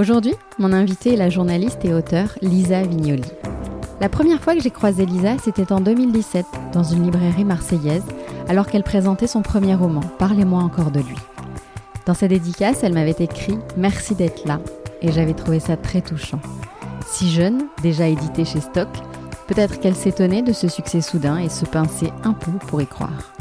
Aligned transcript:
Aujourd'hui, 0.00 0.32
mon 0.58 0.72
invitée 0.72 1.12
est 1.12 1.16
la 1.18 1.28
journaliste 1.28 1.84
et 1.84 1.92
auteure 1.92 2.30
Lisa 2.40 2.80
Vignoli. 2.80 3.30
La 4.00 4.08
première 4.08 4.40
fois 4.40 4.54
que 4.54 4.62
j'ai 4.62 4.70
croisé 4.70 5.04
Lisa, 5.04 5.36
c'était 5.44 5.72
en 5.72 5.82
2017, 5.82 6.46
dans 6.72 6.82
une 6.82 7.04
librairie 7.04 7.44
marseillaise, 7.44 8.02
alors 8.48 8.66
qu'elle 8.66 8.82
présentait 8.82 9.26
son 9.26 9.42
premier 9.42 9.74
roman, 9.74 10.00
Parlez-moi 10.18 10.62
encore 10.62 10.90
de 10.90 11.00
lui. 11.00 11.18
Dans 12.06 12.14
sa 12.14 12.28
dédicace, 12.28 12.82
elle 12.82 12.94
m'avait 12.94 13.10
écrit 13.10 13.58
Merci 13.76 14.14
d'être 14.14 14.46
là, 14.46 14.58
et 15.02 15.12
j'avais 15.12 15.34
trouvé 15.34 15.60
ça 15.60 15.76
très 15.76 16.00
touchant. 16.00 16.40
Si 17.06 17.30
jeune, 17.30 17.66
déjà 17.82 18.08
édité 18.08 18.46
chez 18.46 18.62
Stock, 18.62 18.88
peut-être 19.48 19.80
qu'elle 19.80 19.96
s'étonnait 19.96 20.40
de 20.40 20.54
ce 20.54 20.68
succès 20.68 21.02
soudain 21.02 21.36
et 21.36 21.50
se 21.50 21.66
pinçait 21.66 22.14
un 22.24 22.32
peu 22.32 22.52
pour 22.52 22.80
y 22.80 22.86
croire. 22.86 23.34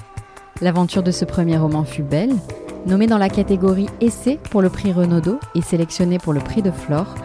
L'aventure 0.60 1.04
de 1.04 1.12
ce 1.12 1.24
premier 1.24 1.58
roman 1.58 1.86
fut 1.86 2.04
belle, 2.04 2.36
Nommé 2.86 3.08
dans 3.08 3.18
la 3.18 3.30
catégorie 3.30 3.90
Essai 4.02 4.40
pour 4.50 4.62
le 4.62 4.70
prix 4.70 4.92
Renaudot 4.94 5.40
et 5.54 5.62
sélectionné 5.62 6.18
pour 6.18 6.34
le 6.34 6.40
prix 6.40 6.62
de 6.62 6.72
Flore, 6.72 7.16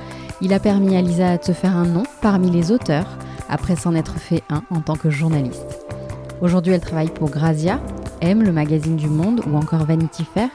il 0.41 0.53
a 0.53 0.59
permis 0.59 0.97
à 0.97 1.01
Lisa 1.01 1.39
de 1.39 1.45
se 1.45 1.53
faire 1.53 1.77
un 1.77 1.87
nom 1.87 2.03
parmi 2.21 2.51
les 2.51 2.73
auteurs 2.73 3.07
après 3.49 3.77
s'en 3.77 3.95
être 3.95 4.19
fait 4.19 4.43
un 4.51 4.63
en 4.71 4.81
tant 4.81 4.97
que 4.97 5.11
journaliste. 5.11 5.87
Aujourd'hui, 6.41 6.73
elle 6.73 6.81
travaille 6.81 7.11
pour 7.11 7.31
Grazia, 7.31 7.81
M, 8.21 8.43
le 8.43 8.53
magazine 8.53 8.97
du 8.97 9.09
Monde 9.09 9.43
ou 9.47 9.57
encore 9.57 9.85
Vanity 9.85 10.25
Fair 10.25 10.49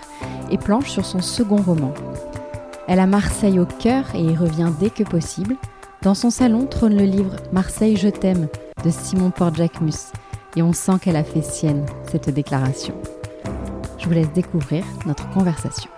et 0.51 0.57
planche 0.57 0.89
sur 0.89 1.05
son 1.05 1.21
second 1.21 1.61
roman. 1.61 1.93
Elle 2.87 2.99
a 2.99 3.07
Marseille 3.07 3.59
au 3.59 3.65
cœur 3.65 4.03
et 4.15 4.21
y 4.21 4.35
revient 4.35 4.71
dès 4.79 4.89
que 4.89 5.03
possible. 5.03 5.55
Dans 6.01 6.15
son 6.15 6.29
salon 6.29 6.65
trône 6.65 6.97
le 6.97 7.05
livre 7.05 7.35
Marseille, 7.53 7.95
je 7.95 8.09
t'aime 8.09 8.47
de 8.83 8.89
Simon 8.89 9.31
Port-Jacquemus 9.31 10.11
et 10.55 10.61
on 10.61 10.73
sent 10.73 10.99
qu'elle 11.01 11.15
a 11.15 11.23
fait 11.23 11.43
sienne 11.43 11.85
cette 12.11 12.29
déclaration 12.29 12.95
vous 14.09 14.15
laisse 14.15 14.33
découvrir 14.33 14.83
notre 15.05 15.29
conversation. 15.29 15.91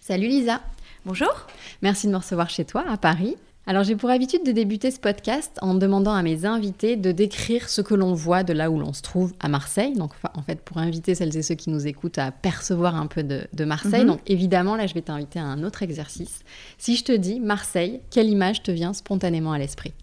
Salut 0.00 0.26
Lisa. 0.26 0.60
Bonjour. 1.04 1.46
Merci 1.82 2.08
de 2.08 2.12
me 2.12 2.16
recevoir 2.16 2.50
chez 2.50 2.64
toi 2.64 2.84
à 2.88 2.96
Paris. 2.96 3.36
Alors 3.68 3.82
j'ai 3.82 3.96
pour 3.96 4.10
habitude 4.10 4.44
de 4.44 4.52
débuter 4.52 4.92
ce 4.92 5.00
podcast 5.00 5.58
en 5.60 5.74
demandant 5.74 6.14
à 6.14 6.22
mes 6.22 6.44
invités 6.44 6.94
de 6.94 7.10
décrire 7.10 7.68
ce 7.68 7.80
que 7.80 7.94
l'on 7.94 8.14
voit 8.14 8.44
de 8.44 8.52
là 8.52 8.70
où 8.70 8.78
l'on 8.78 8.92
se 8.92 9.02
trouve 9.02 9.34
à 9.40 9.48
Marseille. 9.48 9.94
Donc 9.94 10.12
en 10.34 10.42
fait 10.42 10.60
pour 10.60 10.78
inviter 10.78 11.16
celles 11.16 11.36
et 11.36 11.42
ceux 11.42 11.56
qui 11.56 11.70
nous 11.70 11.84
écoutent 11.88 12.18
à 12.18 12.30
percevoir 12.30 12.94
un 12.94 13.08
peu 13.08 13.24
de, 13.24 13.64
Marseille. 13.64 14.02
Mhm. 14.02 14.06
Donc 14.06 14.20
évidemment 14.26 14.76
là 14.76 14.86
je 14.86 14.94
vais 14.94 15.02
t'inviter 15.02 15.40
à 15.40 15.44
un 15.44 15.64
autre 15.64 15.82
exercice. 15.82 16.44
Si 16.78 16.94
je 16.94 17.02
te 17.02 17.10
dis 17.10 17.40
Marseille, 17.40 18.00
quelle 18.12 18.28
image 18.28 18.62
te 18.62 18.70
vient 18.70 18.92
spontanément 18.92 19.50
à 19.50 19.58
l'esprit? 19.58 19.94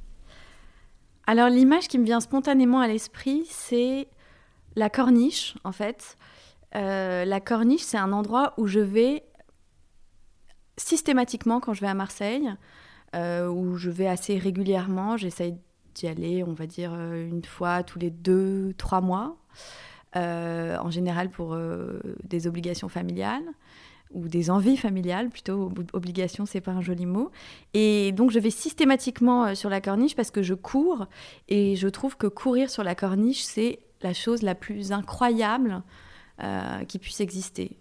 Alors 1.26 1.48
l'image 1.48 1.88
qui 1.88 1.98
me 1.98 2.06
vient 2.06 2.20
spontanément 2.20 2.82
à 2.82 2.88
l'esprit 2.90 3.44
c'est 3.50 4.10
la 4.76 4.90
corniche 4.90 5.56
en 5.64 5.72
fait. 5.72 6.18
Euh, 6.76 7.24
la 7.24 7.40
corniche 7.40 7.84
c'est 7.84 7.98
un 7.98 8.12
endroit 8.12 8.56
où 8.58 8.68
je 8.68 8.82
vais 8.82 9.24
systématiquement 10.76 11.62
quand 11.62 11.74
je 11.74 11.80
vais 11.80 11.88
à 11.88 11.94
Marseille. 11.94 12.50
Euh, 13.16 13.48
où 13.48 13.78
je 13.78 13.92
vais 13.92 14.08
assez 14.08 14.40
régulièrement. 14.40 15.18
J'essaye 15.18 15.56
d'y 15.94 16.08
aller, 16.08 16.44
on 16.44 16.54
va 16.54 16.66
dire, 16.66 16.92
euh, 16.96 17.28
une 17.28 17.44
fois 17.44 17.84
tous 17.84 18.00
les 18.00 18.10
deux, 18.10 18.74
trois 18.80 19.02
mois, 19.02 19.38
euh, 20.16 20.78
en 20.78 20.90
général 20.90 21.30
pour 21.30 21.56
des 22.24 22.48
obligations 22.48 22.90
familiales 22.90 23.44
ou 24.12 24.28
des 24.28 24.50
envies 24.50 24.78
familiales, 24.78 25.30
plutôt 25.30 25.72
obligation, 25.94 26.46
c'est 26.46 26.62
pas 26.62 26.72
un 26.72 26.82
joli 26.82 27.06
mot. 27.06 27.32
Et 27.76 28.12
donc 28.14 28.32
je 28.32 28.40
vais 28.40 28.50
systématiquement 28.50 29.54
sur 29.54 29.70
la 29.70 29.82
corniche 29.82 30.16
parce 30.16 30.32
que 30.32 30.42
je 30.42 30.54
cours 30.56 31.06
et 31.50 31.76
je 31.76 31.88
trouve 31.88 32.18
que 32.18 32.28
courir 32.28 32.70
sur 32.70 32.84
la 32.84 32.96
corniche, 32.96 33.44
c'est 33.44 33.80
la 34.02 34.14
chose 34.14 34.42
la 34.42 34.56
plus 34.56 34.92
incroyable 34.92 35.84
qui 36.88 37.00
puisse 37.00 37.22
exister. 37.22 37.78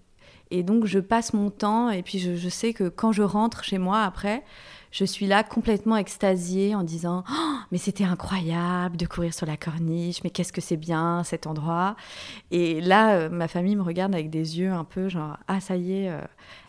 Et 0.51 0.63
donc 0.63 0.87
je 0.87 0.99
passe 0.99 1.33
mon 1.33 1.51
temps 1.51 1.91
et 1.91 2.03
puis 2.03 2.19
je, 2.19 2.37
je, 2.37 2.49
sais 2.49 2.73
que 2.75 2.89
quand 2.89 3.13
je 3.13 3.23
rentre 3.23 3.65
chez 3.65 3.79
moi 3.79 4.03
après, 4.03 4.43
je 4.93 5.07
suis 5.07 5.27
là 5.27 5.43
complètement 5.43 5.97
extasiée 5.97 6.75
en 6.75 6.83
disant 6.83 7.25
oh, 7.29 7.53
mais 7.73 7.79
c'était 7.79 8.05
incroyable 8.05 8.99
de 8.99 9.07
courir 9.07 9.33
sur 9.33 9.47
la 9.47 9.57
corniche, 9.57 10.23
mais 10.23 10.29
qu'est-ce 10.29 10.53
que 10.53 10.61
c'est 10.61 10.77
bien 10.77 11.25
cet 11.25 11.47
endroit. 11.47 11.97
Et 12.51 12.83
là, 12.83 13.15
euh, 13.15 13.29
ma 13.31 13.49
famille 13.49 13.75
me 13.75 13.83
regarde 13.83 14.15
avec 14.15 14.29
des 14.29 14.61
yeux 14.61 14.71
un 14.71 14.85
peu 14.85 15.09
genre 15.09 15.39
ah 15.49 15.61
ça 15.61 15.77
y 15.77 16.05
est, 16.05 16.11
euh, 16.11 16.21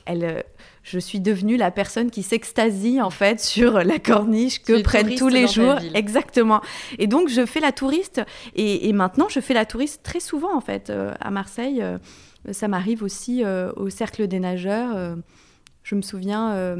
elle, 0.06 0.23
euh, 0.23 0.41
je 0.84 1.00
suis 1.00 1.19
devenue 1.19 1.57
la 1.57 1.69
personne 1.69 2.09
qui 2.09 2.23
s'extasie 2.23 3.01
en 3.01 3.09
fait 3.09 3.39
sur 3.41 3.84
la 3.84 4.00
corniche 4.00 4.63
que 4.63 4.81
prennent 4.81 5.16
tous 5.16 5.28
les 5.28 5.47
jours. 5.47 5.75
Exactement. 5.94 6.61
Et 7.00 7.07
donc 7.07 7.28
je 7.28 7.45
fais 7.45 7.59
la 7.59 7.73
touriste 7.73 8.22
et, 8.55 8.94
maintenant 8.94 9.28
je 9.28 9.41
fais 9.41 9.53
la 9.53 9.66
touriste 9.66 10.01
très 10.01 10.22
souvent 10.22 10.55
en 10.55 10.61
fait 10.61 10.94
à 11.19 11.29
Marseille. 11.29 11.84
ça 12.51 12.69
m'arrive 12.69 13.03
aussi 13.03 13.44
au 13.75 13.90
cercle 13.90 14.28
des 14.28 14.40
nageurs. 14.40 15.17
je 15.84 15.95
me 15.95 16.01
souviens 16.01 16.78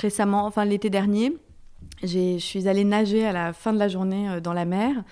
récemment, 0.00 0.46
enfin 0.46 0.64
l'été 0.64 0.90
dernier, 0.90 1.32
je 2.02 2.38
suis 2.38 2.68
allée 2.68 2.84
nager 2.84 3.26
à 3.26 3.32
la 3.32 3.52
fin 3.52 3.72
de 3.72 3.78
la 3.78 3.88
journée 3.88 4.28
euh, 4.28 4.40
dans 4.40 4.52
la 4.52 4.64
mer 4.64 5.04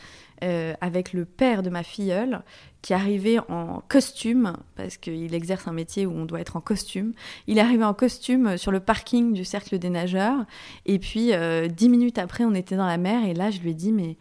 euh, 0.42 0.74
avec 0.80 1.12
le 1.12 1.24
père 1.24 1.62
de 1.62 1.70
ma 1.70 1.82
filleule 1.82 2.42
qui 2.80 2.94
arrivait 2.94 3.38
en 3.48 3.82
costume, 3.88 4.56
parce 4.76 4.96
qu'il 4.96 5.34
exerce 5.34 5.66
un 5.66 5.72
métier 5.72 6.06
où 6.06 6.12
on 6.12 6.24
doit 6.24 6.40
être 6.40 6.56
en 6.56 6.60
costume. 6.60 7.12
Il 7.48 7.58
est 7.58 7.60
arrivé 7.60 7.84
en 7.84 7.92
costume 7.92 8.56
sur 8.56 8.70
le 8.70 8.78
parking 8.78 9.32
du 9.32 9.44
Cercle 9.44 9.78
des 9.78 9.90
Nageurs. 9.90 10.46
Et 10.86 11.00
puis, 11.00 11.32
euh, 11.32 11.66
dix 11.66 11.88
minutes 11.88 12.18
après, 12.18 12.44
on 12.44 12.54
était 12.54 12.76
dans 12.76 12.86
la 12.86 12.98
mer. 12.98 13.24
Et 13.24 13.34
là, 13.34 13.50
je 13.50 13.58
lui 13.58 13.70
ai 13.70 13.74
dit, 13.74 13.90
mais 13.90 14.16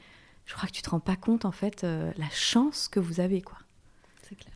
je 0.45 0.55
crois 0.55 0.67
que 0.67 0.73
tu 0.73 0.81
te 0.81 0.89
rends 0.89 0.99
pas 0.99 1.15
compte, 1.15 1.45
en 1.45 1.51
fait, 1.51 1.83
la 1.83 2.29
chance 2.31 2.87
que 2.87 2.99
vous 2.99 3.19
avez, 3.19 3.43
quoi. 3.43 3.59
C'est 4.23 4.35
clair. 4.35 4.55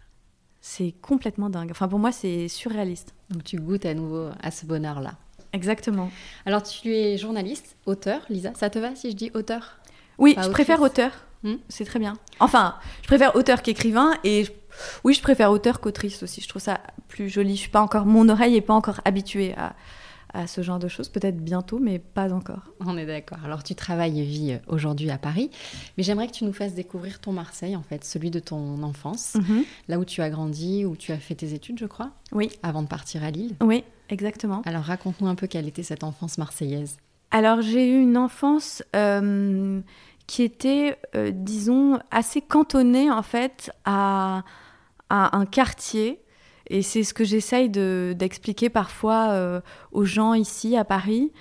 C'est 0.61 0.95
complètement 0.99 1.51
dingue. 1.51 1.69
Enfin, 1.69 1.87
pour 1.87 1.99
moi, 1.99 2.11
c'est 2.11 2.47
surréaliste. 2.47 3.13
Donc, 3.29 3.43
tu 3.43 3.57
goûtes 3.57 3.85
à 3.85 3.93
nouveau 3.93 4.29
à 4.41 4.49
ce 4.49 4.65
bonheur-là. 4.65 5.13
Exactement. 5.53 6.09
Alors, 6.45 6.63
tu 6.63 6.93
es 6.93 7.17
journaliste, 7.17 7.75
auteur, 7.85 8.21
Lisa. 8.29 8.51
Ça 8.55 8.69
te 8.69 8.79
va 8.79 8.95
si 8.95 9.11
je 9.11 9.15
dis 9.15 9.31
auteur? 9.33 9.77
Oui, 10.17 10.35
je 10.41 10.49
préfère 10.49 10.81
auteur. 10.81 11.11
Hmm? 11.43 11.55
C'est 11.69 11.85
très 11.85 11.99
bien. 11.99 12.13
Enfin, 12.39 12.75
je 13.01 13.07
préfère 13.07 13.35
auteur 13.35 13.61
qu'écrivain 13.61 14.13
et 14.23 14.45
oui, 15.03 15.13
je 15.13 15.21
préfère 15.21 15.51
auteur 15.51 15.79
qu'autrice 15.79 16.23
aussi. 16.23 16.41
Je 16.41 16.47
trouve 16.47 16.61
ça 16.61 16.79
plus 17.07 17.29
joli. 17.29 17.55
Je 17.55 17.61
suis 17.61 17.69
pas 17.69 17.81
encore, 17.81 18.05
mon 18.05 18.29
oreille 18.29 18.55
est 18.55 18.61
pas 18.61 18.73
encore 18.73 19.01
habituée 19.05 19.53
à, 19.57 19.75
à 20.33 20.47
ce 20.47 20.61
genre 20.61 20.79
de 20.79 20.87
choses. 20.87 21.09
Peut-être 21.09 21.37
bientôt, 21.37 21.79
mais 21.79 21.99
pas 21.99 22.31
encore. 22.33 22.71
On 22.79 22.97
est 22.97 23.05
d'accord. 23.05 23.39
Alors, 23.43 23.63
tu 23.63 23.75
travailles 23.75 24.21
et 24.21 24.25
vis 24.25 24.53
euh, 24.53 24.57
aujourd'hui 24.67 25.09
à 25.09 25.17
Paris, 25.17 25.49
mais 25.97 26.03
j'aimerais 26.03 26.27
que 26.27 26.33
tu 26.33 26.45
nous 26.45 26.53
fasses 26.53 26.73
découvrir 26.73 27.19
ton 27.19 27.31
Marseille, 27.31 27.75
en 27.75 27.83
fait, 27.83 28.03
celui 28.03 28.31
de 28.31 28.39
ton 28.39 28.83
enfance, 28.83 29.35
mhm. 29.35 29.63
là 29.87 29.99
où 29.99 30.05
tu 30.05 30.21
as 30.21 30.29
grandi, 30.29 30.85
où 30.85 30.95
tu 30.95 31.11
as 31.11 31.17
fait 31.17 31.35
tes 31.35 31.53
études, 31.53 31.79
je 31.79 31.85
crois. 31.85 32.11
Oui. 32.31 32.49
Avant 32.63 32.81
de 32.81 32.87
partir 32.87 33.23
à 33.23 33.31
Lille. 33.31 33.55
Oui, 33.61 33.83
exactement. 34.11 34.61
Alors, 34.65 34.83
raconte-nous 34.83 35.27
un 35.27 35.35
peu 35.35 35.47
quelle 35.47 35.67
était 35.67 35.83
cette 35.83 36.03
enfance 36.03 36.37
marseillaise. 36.37 36.97
Alors, 37.31 37.61
j'ai 37.61 37.89
eu 37.89 38.01
une 38.01 38.17
enfance 38.17 38.83
euh, 38.95 39.79
qui 40.27 40.43
était, 40.43 40.97
euh, 41.15 41.31
disons, 41.33 41.99
assez 42.11 42.41
cantonnée, 42.41 43.09
en 43.09 43.23
fait, 43.23 43.71
à, 43.85 44.43
à 45.09 45.37
un 45.37 45.45
quartier 45.45 46.19
et 46.67 46.83
c'est 46.83 47.03
ce 47.03 47.13
que 47.13 47.25
j'essaye 47.25 47.69
d'expliquer 47.69 48.69
parfois 48.69 49.31
euh, 49.31 49.59
aux 49.91 50.05
gens 50.05 50.33
ici 50.33 50.77
à 50.77 50.85
Paris. 50.85 51.33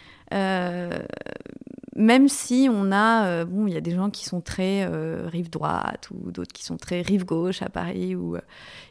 Même 1.96 2.28
si 2.28 2.69
on 2.70 2.90
a, 2.90 3.44
bon, 3.44 3.67
il 3.69 3.75
y 3.75 3.76
a 3.76 3.81
des 3.81 3.94
gens 3.94 4.11
qui 4.11 4.25
sont 4.25 4.40
très 4.40 4.87
rive 5.28 5.50
droite 5.50 6.08
ou 6.11 6.32
d'autres 6.32 6.52
qui 6.52 6.64
sont 6.64 6.78
très 6.78 7.02
rive 7.02 7.25
gauche 7.25 7.62
à 7.62 7.69
Paris 7.69 8.17
ou, 8.17 8.37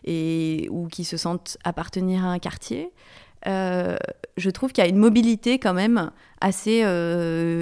et, 0.06 0.68
ou 0.72 0.88
qui 0.88 1.04
se 1.04 1.18
sentent 1.18 1.58
appartenir 1.66 2.24
à 2.24 2.30
un 2.30 2.40
quartier. 2.40 2.94
Je 3.46 4.50
trouve 4.50 4.72
qu'il 4.72 4.84
y 4.84 4.88
a 4.88 4.90
une 4.90 4.98
mobilité 4.98 5.60
quand 5.60 5.74
même 5.74 6.12
assez 6.42 6.84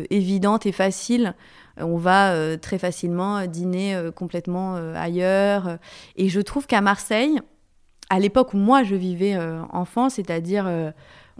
évidente 0.10 0.66
et 0.66 0.72
facile 0.72 1.36
on 1.80 1.98
va 1.98 2.58
très 2.58 2.80
facilement 2.80 3.46
dîner 3.46 4.10
complètement 4.16 4.76
ailleurs. 4.96 5.78
Et 6.16 6.28
je 6.28 6.42
trouve 6.42 6.66
qu'à 6.66 6.82
Marseille, 6.82 7.40
à 8.10 8.20
l'époque 8.20 8.54
où 8.54 8.58
moi 8.58 8.84
je 8.84 8.96
vivais 8.96 9.36
euh, 9.36 9.62
enfant, 9.72 10.10
c'est-à-dire, 10.10 10.66
euh, 10.68 10.92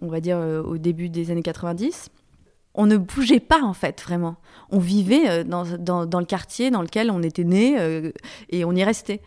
on 0.02 0.08
va 0.08 0.20
dire, 0.20 0.38
euh, 0.38 0.62
au 0.62 0.78
début 0.78 1.10
des 1.10 1.32
années 1.32 1.44
90, 1.44 2.10
on 2.74 2.86
ne 2.86 2.98
bougeait 2.98 3.40
pas 3.40 3.62
en 3.64 3.74
fait 3.74 4.02
vraiment. 4.02 4.36
On 4.70 4.78
vivait 4.78 5.44
dans, 5.44 5.64
le 5.64 6.26
quartier 6.26 6.70
dans 6.70 6.84
lequel 6.84 7.10
on 7.10 7.24
était 7.24 7.44
né 7.44 7.76
et 8.50 8.66
on 8.66 8.72
y 8.74 8.84
restait. 8.84 9.22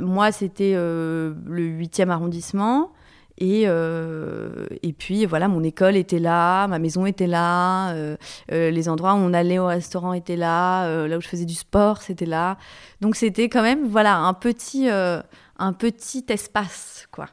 moi, 0.00 0.32
c'était 0.32 0.72
le 0.72 1.34
8e 1.46 2.08
arrondissement. 2.08 2.90
Et, 3.38 3.64
euh, 3.66 4.66
et 4.82 4.92
puis 4.92 5.24
voilà, 5.26 5.48
mon 5.48 5.62
école 5.62 5.96
était 5.96 6.18
là, 6.18 6.66
ma 6.68 6.78
maison 6.78 7.06
était 7.06 7.26
là, 7.26 7.92
euh, 7.92 8.16
euh, 8.52 8.70
les 8.70 8.88
endroits 8.88 9.14
où 9.14 9.18
on 9.18 9.32
allait 9.32 9.58
au 9.58 9.66
restaurant 9.66 10.12
étaient 10.12 10.36
là, 10.36 11.06
là 11.06 11.16
où 11.16 11.20
je 11.20 11.28
faisais 11.28 11.46
du 11.46 11.54
sport, 11.54 12.02
c'était 12.02 12.26
là. 12.26 12.58
Donc 13.00 13.16
c'était 13.16 13.48
quand 13.48 13.62
même 13.62 13.86
voilà 13.86 14.16
un 14.16 14.34
petit, 14.34 14.88
un 14.88 15.72
petit 15.72 16.24
espace 16.28 17.08
quoi. 17.10 17.26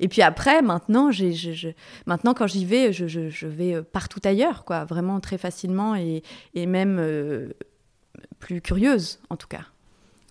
Et 0.00 0.08
puis 0.08 0.22
après, 0.22 0.60
maintenant, 0.60 1.12
je, 1.12 1.72
maintenant 2.06 2.34
quand 2.34 2.48
j'y 2.48 2.64
vais, 2.64 2.92
je, 2.92 3.06
je, 3.06 3.46
vais 3.46 3.80
partout 3.82 4.20
ailleurs, 4.24 4.64
quoi, 4.64 4.84
vraiment 4.84 5.20
très 5.20 5.38
facilement 5.38 5.94
et, 5.94 6.22
et 6.54 6.66
même 6.66 7.00
plus 8.40 8.60
curieuse 8.60 9.20
en 9.30 9.36
tout 9.36 9.46
cas. 9.46 9.66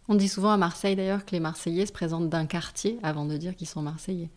On 0.10 0.15
dit 0.15 0.27
souvent 0.27 0.51
à 0.51 0.57
Marseille 0.57 0.98
d'ailleurs 0.98 1.24
que 1.24 1.31
les 1.31 1.39
Marseillais 1.39 1.86
se 1.86 1.94
présentent 1.94 2.30
d'un 2.30 2.45
quartier 2.45 3.00
avant 3.04 3.25
de 3.25 3.38
dire 3.38 3.56
qu'ils 3.56 3.69
sont 3.69 3.81
Marseillais. 3.81 4.30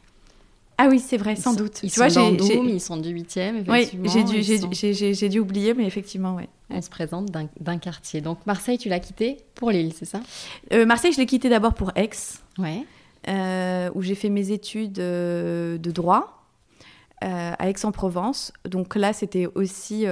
Ah 0.79 0.89
oui, 0.91 1.01
c'est 1.01 1.17
vrai, 1.17 1.37
sans 1.37 1.55
doute. 1.55 1.81
Ils 1.83 1.91
sont 1.91 2.01
vois, 2.01 2.09
ils 2.09 2.81
sont 2.81 2.97
du 2.99 3.15
8e, 3.15 3.65
Oui, 3.69 3.91
j'ai 5.17 5.29
dû, 5.29 5.39
oublier, 5.39 5.75
mais 5.75 5.87
effectivement, 5.87 6.37
oui. 6.37 6.45
On 6.69 6.83
se 6.83 6.91
présente 6.91 7.31
d'un, 7.31 7.79
quartier. 7.79 8.21
Donc 8.21 8.45
Marseille, 8.47 8.77
tu 8.77 8.89
l'as 8.89 9.01
quitté 9.01 9.39
pour 9.55 9.71
Lille, 9.71 9.93
c'est 9.95 10.05
ça? 10.05 10.21
Euh, 10.73 10.85
Marseille, 10.85 11.13
je 11.13 11.19
l'ai 11.19 11.27
quitté 11.27 11.49
d'abord 11.49 11.75
pour 11.75 11.93
Aix, 11.97 12.11
ouais. 12.59 12.85
Euh, 13.29 13.91
où 13.95 14.03
j'ai 14.03 14.15
fait 14.15 14.29
mes 14.29 14.51
études 14.51 14.99
euh, 14.99 15.79
de 15.79 15.91
droit. 15.91 16.45
à 17.23 17.69
Aix-en-Provence. 17.69 18.53
Donc 18.69 18.95
là, 18.97 19.13
c'était 19.13 19.47
aussi 19.55 20.05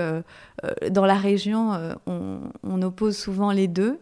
dans 0.90 1.05
la 1.05 1.14
région, 1.16 1.72
on, 2.06 2.40
on, 2.62 2.82
oppose 2.82 3.16
souvent 3.16 3.52
les 3.52 3.69
deux, 3.69 3.99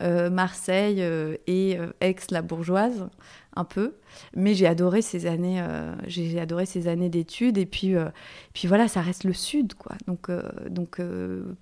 Marseille 0.00 1.00
et 1.46 1.78
Aix 2.00 2.16
la 2.30 2.42
bourgeoise 2.42 3.06
un 3.54 3.64
peu, 3.64 3.94
mais 4.34 4.54
j'ai 4.54 4.66
adoré 4.66 5.02
ces 5.02 5.26
années, 5.26 5.60
euh, 5.60 5.94
j'ai 6.06 6.40
adoré 6.40 6.66
ces 6.66 6.88
années 6.88 7.08
d'études 7.08 7.58
et 7.58 7.66
puis, 7.66 7.96
euh, 7.96 8.08
puis 8.54 8.66
voilà, 8.68 8.88
ça 8.88 9.00
reste 9.00 9.24
le 9.24 9.32
sud, 9.32 9.74
quoi. 9.74 9.96
Donc, 10.06 10.30
euh, 10.30 10.42
donc 10.70 11.00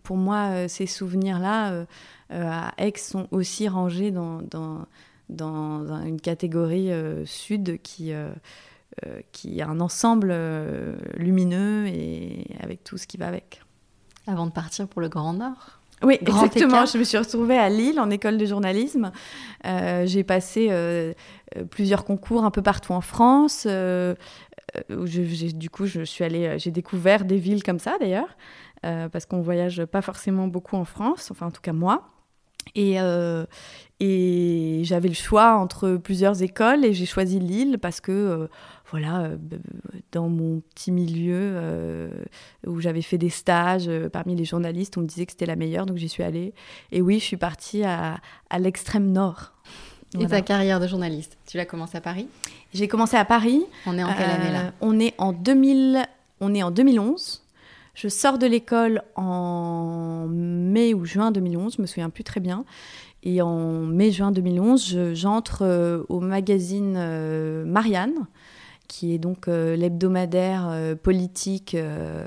pour 0.02 0.16
moi, 0.16 0.68
ces 0.68 0.86
souvenirs-là 0.86 1.86
à 2.30 2.72
Aix 2.78 2.92
sont 2.96 3.26
aussi 3.30 3.68
rangés 3.68 4.10
dans, 4.10 4.42
dans, 4.42 4.86
dans 5.28 6.02
une 6.02 6.20
catégorie 6.20 6.90
sud 7.26 7.80
qui, 7.82 8.12
qui 9.32 9.62
a 9.62 9.68
un 9.68 9.80
ensemble 9.80 10.34
lumineux 11.16 11.86
et 11.88 12.46
avec 12.60 12.84
tout 12.84 12.98
ce 12.98 13.06
qui 13.06 13.16
va 13.16 13.26
avec. 13.26 13.62
Avant 14.26 14.46
de 14.46 14.52
partir 14.52 14.86
pour 14.86 15.00
le 15.00 15.08
Grand 15.08 15.32
Nord? 15.32 15.79
Oui, 16.02 16.18
exactement. 16.20 16.86
Je 16.86 16.98
me 16.98 17.04
suis 17.04 17.18
retrouvée 17.18 17.58
à 17.58 17.68
Lille 17.68 18.00
en 18.00 18.10
école 18.10 18.38
de 18.38 18.46
journalisme. 18.46 19.12
Euh, 19.66 20.06
j'ai 20.06 20.24
passé 20.24 20.68
euh, 20.70 21.12
euh, 21.56 21.64
plusieurs 21.64 22.04
concours 22.04 22.44
un 22.44 22.50
peu 22.50 22.62
partout 22.62 22.92
en 22.92 23.00
France. 23.00 23.66
du 24.88 25.70
coup, 25.70 25.86
je 25.86 26.02
suis 26.02 26.24
allée, 26.24 26.58
j'ai 26.58 26.70
découvert 26.70 27.24
des 27.24 27.36
villes 27.36 27.62
comme 27.62 27.78
ça 27.78 27.96
d'ailleurs, 28.00 28.36
parce 28.82 29.26
qu'on 29.26 29.40
voyage 29.40 29.84
pas 29.84 30.02
forcément 30.02 30.46
beaucoup 30.46 30.76
en 30.76 30.84
France, 30.84 31.30
enfin 31.30 31.46
en 31.46 31.50
tout 31.50 31.62
cas 31.62 31.72
moi. 31.72 32.06
Et, 32.74 32.96
et 34.00 34.80
j'avais 34.84 35.08
le 35.08 35.14
choix 35.14 35.54
entre 35.54 35.96
plusieurs 35.96 36.42
écoles 36.42 36.84
et 36.84 36.94
j'ai 36.94 37.06
choisi 37.06 37.40
Lille 37.40 37.78
parce 37.80 38.00
que 38.00 38.48
voilà, 38.90 39.20
euh, 39.20 39.36
dans 40.12 40.28
mon 40.28 40.60
petit 40.60 40.90
milieu 40.90 41.38
euh, 41.38 42.10
où 42.66 42.80
j'avais 42.80 43.02
fait 43.02 43.18
des 43.18 43.30
stages 43.30 43.88
euh, 43.88 44.08
parmi 44.08 44.34
les 44.34 44.44
journalistes, 44.44 44.98
on 44.98 45.02
me 45.02 45.06
disait 45.06 45.26
que 45.26 45.32
c'était 45.32 45.46
la 45.46 45.56
meilleure, 45.56 45.86
donc 45.86 45.96
j'y 45.96 46.08
suis 46.08 46.22
allée. 46.22 46.52
Et 46.90 47.00
oui, 47.00 47.18
je 47.18 47.24
suis 47.24 47.36
partie 47.36 47.84
à, 47.84 48.20
l'extrême 48.58 49.12
nord. 49.12 49.52
Et 50.18 50.26
ta 50.26 50.42
carrière 50.42 50.80
de 50.80 50.88
journaliste, 50.88 51.38
tu 51.46 51.56
l'as 51.56 51.66
commencé 51.66 51.96
à 51.96 52.00
Paris? 52.00 52.26
J'ai 52.74 52.88
commencé 52.88 53.16
à 53.16 53.24
Paris. 53.24 53.62
On 53.86 53.96
est 53.96 54.02
en 54.02 54.12
quelle 54.12 54.30
année 54.30 54.52
là? 54.52 54.72
On 54.80 54.98
est 54.98 55.14
en 55.18 55.32
2000, 55.32 56.04
on 56.40 56.52
est 56.52 56.64
en 56.64 56.72
2011. 56.72 57.44
Je 57.94 58.08
sors 58.08 58.38
de 58.38 58.46
l'école 58.46 59.02
en 59.14 60.26
mai 60.28 60.94
ou 60.94 61.04
juin 61.04 61.30
2011, 61.30 61.76
je 61.76 61.82
me 61.82 61.86
souviens 61.86 62.10
plus 62.10 62.24
très 62.24 62.40
bien. 62.40 62.64
Et 63.22 63.42
en 63.42 63.82
mai-juin 63.82 64.32
2011, 64.32 65.12
j'entre 65.12 66.04
au 66.08 66.20
magazine 66.20 67.64
Marianne, 67.66 68.26
qui 68.90 69.14
est 69.14 69.18
donc 69.18 69.46
euh, 69.46 69.76
l'hebdomadaire 69.76 70.66
euh, 70.68 70.96
politique 70.96 71.76
euh, 71.76 72.26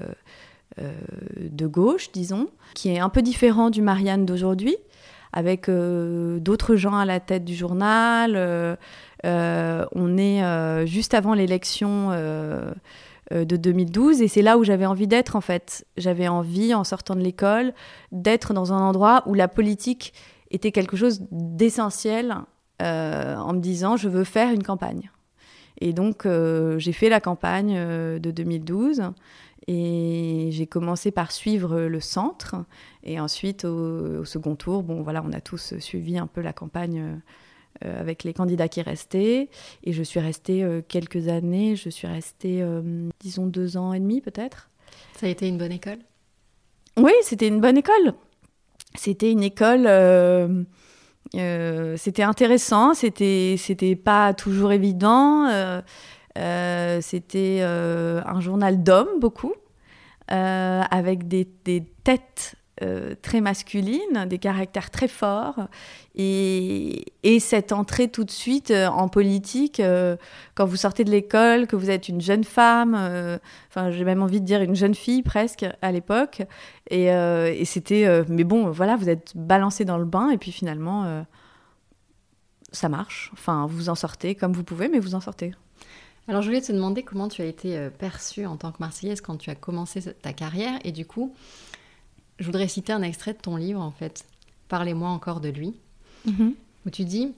de 1.38 1.68
gauche, 1.68 2.12
disons, 2.13 2.48
qui 2.74 2.89
est 2.89 3.00
un 3.00 3.10
peu 3.10 3.21
différent 3.21 3.69
du 3.69 3.81
Marianne 3.81 4.25
d'aujourd'hui, 4.25 4.75
avec 5.33 5.69
d'autres 5.69 6.75
gens 6.75 6.95
à 6.95 7.06
la 7.06 7.19
tête 7.19 7.45
du 7.45 7.54
journal. 7.54 8.36
on 9.24 10.18
est 10.18 10.88
juste 10.88 11.13
avant 11.13 11.36
l'élection 11.36 12.10
de 12.10 13.56
2012 13.56 14.24
et 14.24 14.27
c'est 14.27 14.42
là 14.42 14.57
où 14.57 14.63
j'avais 14.63 14.88
envie 14.88 15.06
d'être 15.06 15.36
en 15.36 15.42
fait. 15.42 15.86
J'avais 15.95 16.27
envie, 16.27 16.74
en 16.74 16.83
sortant 16.83 17.15
de 17.15 17.21
l'école, 17.21 17.74
d'être 18.12 18.56
dans 18.56 18.74
un 18.74 18.81
endroit 18.81 19.21
où 19.27 19.36
la 19.36 19.48
politique 19.48 20.12
était 20.50 20.71
quelque 20.71 20.98
chose 20.98 21.21
d'essentiel 21.30 22.36
en 22.80 23.54
me 23.54 23.60
disant 23.60 23.95
je 23.95 24.10
veux 24.10 24.24
faire 24.24 24.51
une 24.51 24.63
campagne. 24.63 25.12
Et 25.84 25.92
donc, 25.92 26.26
euh, 26.26 26.80
j'ai 26.80 26.94
fait 26.94 27.10
la 27.10 27.20
campagne 27.20 27.76
euh, 27.76 28.18
de 28.18 28.32
2012 28.32 29.02
et 29.68 30.48
j'ai 30.50 30.66
commencé 30.66 31.12
par 31.12 31.34
suivre 31.34 31.78
le 31.78 32.00
centre. 32.00 32.56
Et 33.04 33.20
ensuite, 33.20 33.66
au, 33.66 34.24
second 34.24 34.56
tour, 34.56 34.82
bon, 34.82 35.02
voilà, 35.02 35.22
on 35.28 35.34
a 35.34 35.42
tous 35.42 35.78
suivi 35.80 36.18
un 36.18 36.28
peu 36.28 36.40
la 36.40 36.54
campagne 36.54 37.20
euh, 37.84 38.00
avec 38.00 38.24
les 38.24 38.34
candidats 38.34 38.70
qui 38.70 38.82
restaient. 38.82 39.50
Et 39.84 39.92
je 39.92 40.04
suis 40.04 40.22
restée 40.22 40.66
quelques 40.88 41.28
années, 41.28 41.76
je 41.76 41.90
suis 41.90 42.08
restée, 42.08 42.66
disons, 43.20 43.46
deux 43.46 43.76
ans 43.76 43.92
et 43.92 44.00
demi 44.00 44.22
peut-être. 44.22 44.70
Ça 45.18 45.26
a 45.26 45.30
été 45.30 45.50
une 45.50 45.58
bonne 45.58 45.74
école? 45.74 46.00
Oui, 46.96 47.12
c'était 47.24 47.50
une 47.50 47.60
bonne 47.60 47.78
école. 47.78 48.14
C'était 48.96 49.32
une 49.32 49.44
école 49.44 49.86
euh, 51.36 51.96
c'était 51.98 52.24
intéressant, 52.24 52.94
c'était 52.94 53.56
c'était 53.58 53.96
pas 53.96 54.34
toujours 54.34 54.72
évident. 54.72 55.48
Euh, 55.48 55.82
euh, 56.38 57.00
c'était 57.01 57.62
un 57.62 58.39
journal 58.39 58.84
d'hommes 58.84 59.20
beaucoup, 59.20 59.53
avec 60.27 61.27
des, 61.27 61.48
des 61.65 61.84
têtes 62.03 62.56
euh, 62.84 63.16
très 63.22 63.42
masculine, 63.42 64.25
des 64.28 64.38
caractères 64.38 64.90
très 64.90 65.08
forts, 65.08 65.68
et, 66.16 67.06
cette 67.40 67.72
entrée 67.72 68.08
tout 68.10 68.24
de 68.24 68.32
suite 68.32 68.72
euh, 68.72 68.88
en 68.88 69.08
politique, 69.08 69.80
euh, 69.80 70.18
quand 70.56 70.66
vous 70.66 70.75
sortez 70.75 71.04
de 71.04 71.12
l'école, 71.12 71.68
que 71.68 71.75
vous 71.75 71.90
êtes 71.90 72.10
une 72.10 72.22
jeune 72.22 72.44
femme, 72.44 73.40
j'ai 73.90 74.04
même 74.04 74.22
envie 74.22 74.42
de 74.42 74.46
dire 74.46 74.62
une 74.62 74.75
jeune 74.75 74.96
fille 74.96 75.24
presque 75.24 75.66
à 75.82 75.92
l'époque, 75.92 76.44
et, 76.90 77.06
et 77.06 77.66
c'était, 77.66 78.24
mais 78.28 78.44
bon, 78.44 78.70
voilà, 78.70 78.96
vous 78.96 79.10
êtes 79.10 79.32
balancé 79.36 79.86
dans 79.86 79.98
le 79.98 80.06
bain, 80.06 80.30
et 80.30 80.38
puis 80.38 80.52
finalement, 80.52 81.25
ça 82.72 82.90
marche, 82.90 83.32
enfin 83.34 83.66
vous 83.68 83.90
en 83.90 83.96
sortez 83.96 84.36
comme 84.36 84.54
vous 84.54 84.63
pouvez, 84.63 84.90
mais 84.90 85.00
vous 85.00 85.16
en 85.16 85.22
sortez. 85.22 85.54
Alors 86.28 86.42
je 86.42 86.48
voulais 86.48 86.62
te 86.62 86.72
demander 86.72 87.04
comment 87.04 87.28
tu 87.28 87.42
as 87.42 87.46
été 87.46 87.90
perçue 87.98 88.46
en 88.46 88.58
tant 88.58 88.72
que 88.72 88.78
Marseillaise 88.80 89.22
quand 89.22 89.38
tu 89.38 89.50
as 89.50 89.56
commencé 89.56 90.02
ta 90.02 90.34
carrière, 90.34 90.80
et 90.84 90.92
du 90.92 91.06
coup, 91.06 91.34
je 92.44 92.48
voudrais 92.48 92.68
citer 92.68 92.92
un 92.92 93.02
extrait 93.02 93.32
de 93.32 93.38
ton 93.40 93.56
livre, 93.56 93.80
en 93.80 93.92
fait. 93.92 94.26
Parlez-moi 94.68 95.10
encore 95.10 95.40
de 95.40 95.48
lui. 95.48 95.74
Mhm. 96.26 96.54
Où 96.86 96.90
tu 96.90 97.06
dis, 97.06 97.32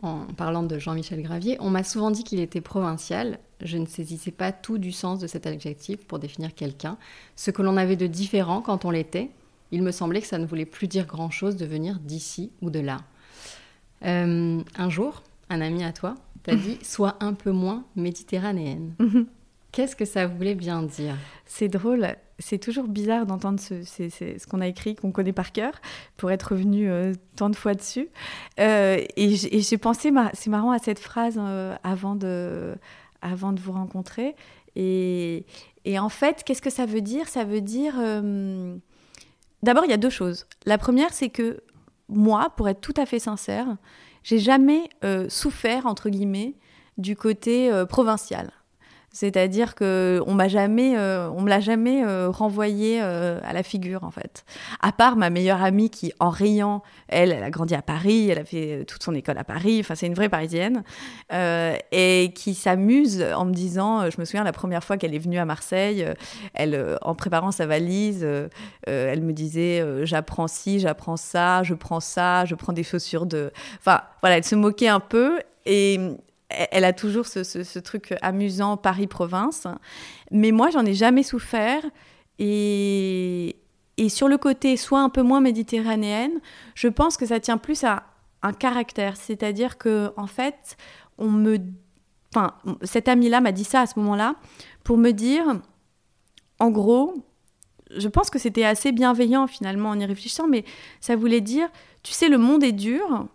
en 0.00 0.26
parlant 0.26 0.62
de 0.62 0.78
Jean-Michel 0.78 1.22
Gravier, 1.22 1.56
on 1.58 1.70
m'a 1.70 1.82
souvent 1.82 2.12
dit 2.12 2.22
qu'il 2.22 2.38
était 2.38 2.60
provincial. 2.60 3.40
Je 3.60 3.78
ne 3.78 3.86
saisissais 3.86 4.30
pas 4.30 4.52
tout 4.52 4.78
du 4.78 4.92
sens 4.92 5.18
de 5.18 5.26
cet 5.26 5.48
adjectif 5.48 6.06
pour 6.06 6.20
définir 6.20 6.54
quelqu'un. 6.54 6.98
Ce 7.34 7.50
que 7.50 7.62
l'on 7.62 7.76
avait 7.76 7.96
de 7.96 8.06
différent 8.06 8.62
quand 8.62 8.84
on 8.84 8.90
l'était, 8.90 9.30
il 9.72 9.82
me 9.82 9.90
semblait 9.90 10.20
que 10.20 10.28
ça 10.28 10.38
ne 10.38 10.46
voulait 10.46 10.66
plus 10.66 10.86
dire 10.86 11.06
grand-chose 11.06 11.56
de 11.56 11.66
venir 11.66 11.98
d'ici 11.98 12.52
ou 12.62 12.70
de 12.70 12.78
là. 12.78 12.98
Euh, 14.04 14.62
un 14.76 14.88
jour, 14.88 15.24
un 15.50 15.60
ami 15.60 15.82
à 15.82 15.92
toi 15.92 16.14
t'a 16.44 16.54
dit 16.54 16.78
Sois 16.82 17.16
un 17.18 17.34
peu 17.34 17.50
moins 17.50 17.84
méditerranéenne. 17.96 18.94
Mhm. 19.00 19.26
Qu'est-ce 19.72 19.96
que 19.96 20.04
ça 20.04 20.28
voulait 20.28 20.54
bien 20.54 20.84
dire? 20.84 21.16
C'est 21.44 21.68
drôle 21.68 22.16
c'est 22.38 22.58
toujours 22.58 22.86
bizarre 22.86 23.26
d'entendre 23.26 23.58
ce, 23.60 23.82
ce 23.84 24.46
qu'on 24.46 24.60
a 24.60 24.66
écrit, 24.66 24.94
qu'on 24.94 25.10
connaît 25.10 25.32
par 25.32 25.52
cœur, 25.52 25.72
pour 26.16 26.30
être 26.30 26.52
revenu 26.52 26.90
euh, 26.90 27.14
tant 27.34 27.48
de 27.48 27.56
fois 27.56 27.74
dessus. 27.74 28.08
Euh, 28.60 29.02
et 29.16 29.36
j'ai 29.36 29.78
pensé, 29.78 30.12
c'est 30.34 30.50
marrant, 30.50 30.70
à 30.70 30.78
cette 30.78 30.98
phrase 30.98 31.36
euh, 31.38 31.74
avant, 31.82 32.14
de, 32.14 32.74
avant 33.22 33.52
de 33.52 33.60
vous 33.60 33.72
rencontrer. 33.72 34.36
Et, 34.74 35.46
et 35.84 35.98
en 35.98 36.10
fait, 36.10 36.44
qu'est-ce 36.44 36.62
que 36.62 36.70
ça 36.70 36.84
veut 36.84 37.00
dire? 37.00 37.28
Ça 37.28 37.44
veut 37.44 37.62
dire... 37.62 37.94
D'abord, 39.62 39.84
il 39.86 39.90
y 39.90 39.94
a 39.94 39.96
deux 39.96 40.10
choses. 40.10 40.46
La 40.66 40.76
première, 40.76 41.14
c'est 41.14 41.30
que 41.30 41.62
moi, 42.08 42.50
pour 42.56 42.68
être 42.68 42.82
tout 42.82 42.94
à 42.98 43.06
fait 43.06 43.18
sincère, 43.18 43.78
j'ai 44.22 44.38
jamais 44.38 44.90
souffert, 45.28 45.86
entre 45.86 46.10
guillemets, 46.10 46.54
du 46.98 47.16
côté 47.16 47.70
provincial. 47.88 48.52
C'est-à-dire 49.16 49.74
que 49.74 50.22
on 50.26 50.34
m'a 50.34 50.46
jamais, 50.46 50.98
euh, 50.98 51.30
on 51.30 51.40
me 51.40 51.48
l'a 51.48 51.60
jamais 51.60 52.04
euh, 52.04 52.28
renvoyé 52.28 53.00
euh, 53.00 53.40
à 53.44 53.54
la 53.54 53.62
figure 53.62 54.04
en 54.04 54.10
fait. 54.10 54.44
À 54.82 54.92
part 54.92 55.16
ma 55.16 55.30
meilleure 55.30 55.62
amie 55.62 55.88
qui, 55.88 56.12
en 56.20 56.28
riant, 56.28 56.82
elle, 57.08 57.32
a 57.32 57.48
grandi 57.48 57.74
à 57.74 57.80
Paris, 57.80 58.28
elle 58.28 58.38
a 58.38 58.44
fait 58.44 58.84
toute 58.86 59.02
son 59.02 59.14
école 59.14 59.38
à 59.38 59.44
Paris. 59.44 59.78
Enfin, 59.80 59.94
c'est 59.94 60.06
une 60.06 60.12
vraie 60.12 60.28
Parisienne 60.28 60.84
et 61.32 62.30
qui 62.34 62.52
s'amuse 62.52 63.24
en 63.34 63.46
me 63.46 63.54
disant, 63.54 64.10
je 64.10 64.20
me 64.20 64.26
souviens 64.26 64.44
la 64.44 64.52
première 64.52 64.84
fois 64.84 64.98
qu'elle 64.98 65.14
est 65.14 65.18
venue 65.18 65.38
à 65.38 65.46
Marseille, 65.46 66.06
elle, 66.52 66.98
en 67.00 67.14
préparant 67.14 67.52
sa 67.52 67.64
valise, 67.64 68.26
elle 68.86 69.22
me 69.22 69.32
disait, 69.32 69.82
j'apprends 70.04 70.46
ci, 70.46 70.78
j'apprends 70.78 71.16
ça, 71.16 71.62
je 71.62 71.72
prends 71.72 72.00
ça, 72.00 72.44
je 72.44 72.54
prends 72.54 72.74
des 72.74 72.82
chaussures 72.82 73.24
de, 73.24 73.50
enfin 73.78 74.02
voilà, 74.20 74.36
elle 74.36 74.44
se 74.44 74.56
moquait 74.56 74.88
un 74.88 75.00
peu 75.00 75.38
et 75.64 75.98
elle 76.48 76.84
a 76.84 76.92
toujours 76.92 77.26
ce, 77.26 77.78
truc 77.78 78.14
amusant 78.22 78.76
Paris-Province. 78.76 79.66
Mais 80.30 80.52
moi, 80.52 80.70
j'en 80.70 80.84
ai 80.84 80.94
jamais 80.94 81.22
souffert. 81.22 81.82
Et, 82.38 83.56
sur 84.08 84.28
le 84.28 84.38
côté 84.38 84.76
soit 84.76 85.00
un 85.00 85.08
peu 85.08 85.22
moins 85.22 85.40
méditerranéenne, 85.40 86.40
je 86.74 86.88
pense 86.88 87.16
que 87.16 87.26
ça 87.26 87.40
tient 87.40 87.58
plus 87.58 87.82
à 87.84 88.04
un 88.42 88.52
caractère. 88.52 89.16
C'est-à-dire 89.16 89.78
que, 89.78 90.12
en 90.16 90.26
fait, 90.26 90.76
on 91.18 91.30
me. 91.30 91.58
Enfin, 92.34 92.54
cette 92.82 93.08
amie-là 93.08 93.40
m'a 93.40 93.52
dit 93.52 93.64
ça 93.64 93.80
à 93.80 93.86
ce 93.86 93.98
moment-là 93.98 94.34
pour 94.84 94.98
me 94.98 95.12
dire, 95.12 95.60
en 96.58 96.70
gros, 96.70 97.14
je 97.96 98.08
pense 98.08 98.30
que 98.30 98.38
c'était 98.38 98.64
assez 98.64 98.92
bienveillant 98.92 99.46
finalement 99.46 99.90
en 99.90 99.98
y 99.98 100.04
réfléchissant, 100.04 100.46
mais 100.46 100.64
ça 101.00 101.16
voulait 101.16 101.40
dire, 101.40 101.68
tu 102.02 102.12
sais, 102.12 102.28
le 102.28 102.38
monde 102.38 102.62
est 102.62 102.72
dur, 102.72 103.26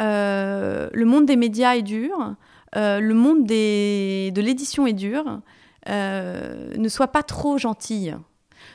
le 0.00 1.04
monde 1.04 1.26
des 1.26 1.36
médias 1.36 1.76
est 1.76 1.82
dur, 1.82 2.34
euh, 2.76 3.00
le 3.00 3.14
monde 3.14 3.46
de 3.46 4.40
l'édition 4.40 4.86
est 4.86 4.92
dur. 4.92 5.40
Euh, 5.88 6.74
ne 6.76 6.88
sois 6.88 7.08
pas 7.08 7.22
trop 7.22 7.56
gentille, 7.56 8.14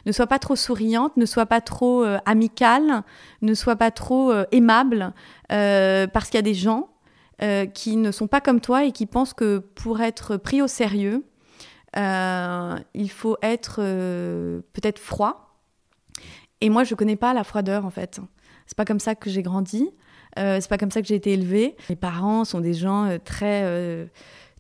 ne 0.06 0.12
sois 0.12 0.28
pas 0.28 0.40
trop 0.40 0.56
souriante, 0.56 1.18
ne 1.18 1.26
sois 1.26 1.46
pas 1.46 1.62
trop 1.62 2.04
amicale, 2.26 3.04
ne 3.42 3.54
sois 3.54 3.76
pas 3.76 3.92
trop 3.92 4.34
aimable, 4.52 5.14
parce 5.50 6.26
qu'il 6.26 6.36
y 6.36 6.38
a 6.38 6.42
des 6.42 6.54
gens 6.54 6.90
qui 7.74 7.98
ne 7.98 8.12
sont 8.12 8.28
pas 8.28 8.42
comme 8.42 8.62
toi 8.62 8.86
et 8.86 8.92
qui 8.92 9.06
pensent 9.06 9.34
que 9.34 9.60
pour 9.60 10.02
être 10.02 10.38
pris 10.38 10.62
au 10.62 10.68
sérieux, 10.68 11.24
il 11.96 13.10
faut 13.10 13.38
être 13.42 13.78
peut-être 14.74 15.00
froid. 15.00 15.60
Et 16.62 16.70
moi, 16.70 16.84
je 16.84 16.94
ne 16.94 16.98
connais 16.98 17.16
pas 17.16 17.34
la 17.34 17.44
froideur 17.44 17.86
en 17.86 17.92
fait. 17.92 18.20
C'est 18.66 18.78
pas 18.78 18.86
comme 18.86 19.00
ça 19.00 19.14
que 19.16 19.30
j'ai 19.30 19.44
grandi. 19.44 19.92
Euh, 20.38 20.58
c'est 20.60 20.70
pas 20.70 20.78
comme 20.78 20.92
ça 20.92 21.02
que 21.02 21.08
j'ai 21.08 21.16
été 21.16 21.34
élevée. 21.34 21.76
Mes 21.90 21.96
parents 21.96 22.44
sont 22.44 22.60
des 22.60 22.74
gens 22.74 23.06
euh, 23.06 23.18
très 23.24 23.62
euh, 23.64 24.06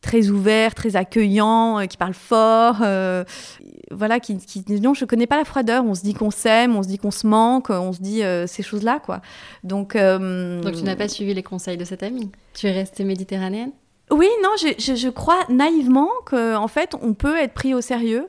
très 0.02 0.30
ouverts, 0.30 0.76
très 0.76 0.96
accueillants, 0.96 1.86
qui 1.88 1.98
parlent 1.98 2.14
fort, 2.14 2.78
voilà, 3.92 4.20
qui, 4.20 4.38
qui 4.38 4.64
non, 4.80 4.94
je 4.94 5.04
connais 5.06 5.26
pas 5.26 5.38
la 5.38 5.46
froideur. 5.46 5.84
On 5.84 5.96
se 5.96 6.04
dit 6.04 6.14
qu'on 6.14 6.30
s'aime, 6.30 6.76
on 6.76 6.84
se 6.84 6.88
dit 6.88 7.00
qu'on 7.00 7.10
se 7.10 7.26
manque, 7.26 7.72
on 7.72 7.92
se 7.92 8.02
dit 8.02 8.22
ces 8.46 8.62
choses-là, 8.62 9.00
quoi. 9.04 9.22
Donc, 9.64 9.98
donc 9.98 10.76
tu 10.76 10.84
n'as 10.84 10.96
pas 10.96 11.08
suivi 11.08 11.34
les 11.34 11.42
conseils 11.42 11.78
de 11.78 11.86
cette 11.86 12.04
amie. 12.04 12.30
Tu 12.54 12.68
es 12.68 12.72
restée 12.72 13.04
méditerranéenne? 13.04 13.72
Oui, 14.12 14.28
non, 14.44 14.52
je, 14.60 14.96
je, 14.96 15.10
crois 15.10 15.40
naïvement 15.50 16.10
qu'en 16.28 16.64
en 16.64 16.68
fait, 16.68 16.94
on 17.02 17.16
peut 17.16 17.38
être 17.38 17.56
pris 17.56 17.74
au 17.74 17.82
sérieux 17.82 18.28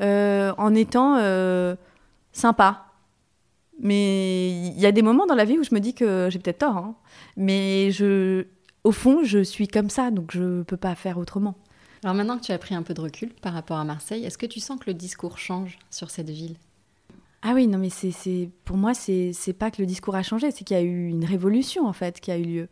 en 0.00 0.74
étant 0.74 1.18
sympa. 2.32 2.87
Mais 3.80 4.50
il 4.50 4.80
y 4.80 4.86
a 4.86 4.92
des 4.92 5.02
moments 5.02 5.26
dans 5.26 5.34
la 5.34 5.44
vie 5.44 5.58
où 5.58 5.62
je 5.62 5.74
me 5.74 5.80
dis 5.80 5.94
que 5.94 6.28
j'ai 6.30 6.38
peut-être 6.38 6.58
tort. 6.58 6.76
Hein. 6.76 6.94
Mais 7.36 7.90
je, 7.90 8.46
au 8.84 8.92
fond, 8.92 9.22
je 9.22 9.42
suis 9.42 9.68
comme 9.68 9.90
ça, 9.90 10.10
donc 10.10 10.32
je 10.32 10.42
ne 10.42 10.62
peux 10.62 10.76
pas 10.76 10.94
faire 10.94 11.18
autrement. 11.18 11.54
Alors 12.04 12.14
maintenant 12.14 12.38
que 12.38 12.44
tu 12.44 12.52
as 12.52 12.58
pris 12.58 12.74
un 12.74 12.82
peu 12.82 12.94
de 12.94 13.00
recul 13.00 13.30
par 13.42 13.52
rapport 13.52 13.78
à 13.78 13.84
Marseille, 13.84 14.24
est-ce 14.24 14.38
que 14.38 14.46
tu 14.46 14.60
sens 14.60 14.78
que 14.78 14.86
le 14.86 14.94
discours 14.94 15.38
change 15.38 15.78
sur 15.90 16.10
cette 16.10 16.30
ville? 16.30 16.56
Ah 17.42 17.52
oui, 17.54 17.68
non, 17.68 17.78
mais 17.78 17.90
c'est, 17.90 18.50
pour 18.64 18.76
moi, 18.76 18.94
c'est, 18.94 19.32
c'est 19.32 19.52
pas 19.52 19.70
que 19.70 19.80
le 19.80 19.86
discours 19.86 20.16
a 20.16 20.22
changé, 20.22 20.50
c'est 20.50 20.64
qu'il 20.64 20.76
y 20.76 20.80
a 20.80 20.82
eu 20.82 21.06
une 21.06 21.24
révolution, 21.24 21.86
en 21.86 21.92
fait, 21.92 22.20
qui 22.20 22.32
a 22.32 22.38
eu 22.38 22.42
lieu. 22.42 22.68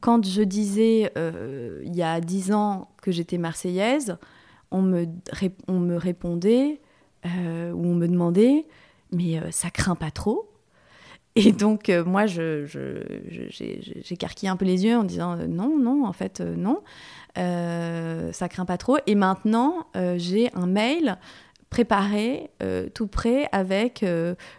Quand 0.00 0.24
je 0.24 0.42
disais, 0.42 1.12
euh, 1.18 1.82
il 1.84 1.94
y 1.94 2.02
a 2.02 2.20
dix 2.20 2.52
ans, 2.52 2.88
que 3.02 3.12
j'étais 3.12 3.36
marseillaise, 3.36 4.16
on 4.70 4.80
me, 4.80 5.06
on 5.68 5.78
me 5.78 5.96
répondait, 5.96 6.80
euh, 7.26 7.70
ou 7.72 7.84
on 7.84 7.94
me 7.94 8.08
demandait, 8.08 8.66
mais 9.12 9.38
euh, 9.38 9.50
ça 9.50 9.70
craint 9.70 9.94
pas 9.94 10.10
trop. 10.10 10.50
Et 11.38 11.52
donc, 11.52 11.90
euh, 11.90 12.02
moi, 12.02 12.26
je, 12.26 12.64
j'écarquille 14.02 14.48
un 14.48 14.56
peu 14.56 14.64
les 14.64 14.84
yeux 14.84 14.96
en 14.96 15.04
disant 15.04 15.38
euh, 15.38 15.46
non, 15.46 15.76
non, 15.78 16.06
en 16.06 16.12
fait, 16.12 16.40
non, 16.40 16.82
ça 17.34 18.48
craint 18.48 18.64
pas 18.64 18.78
trop. 18.78 18.96
Et 19.06 19.14
maintenant, 19.14 19.86
j'ai 20.16 20.50
un 20.54 20.66
mail 20.66 21.18
préparé, 21.70 22.50
tout 22.94 23.06
prêt, 23.06 23.48
avec 23.52 24.04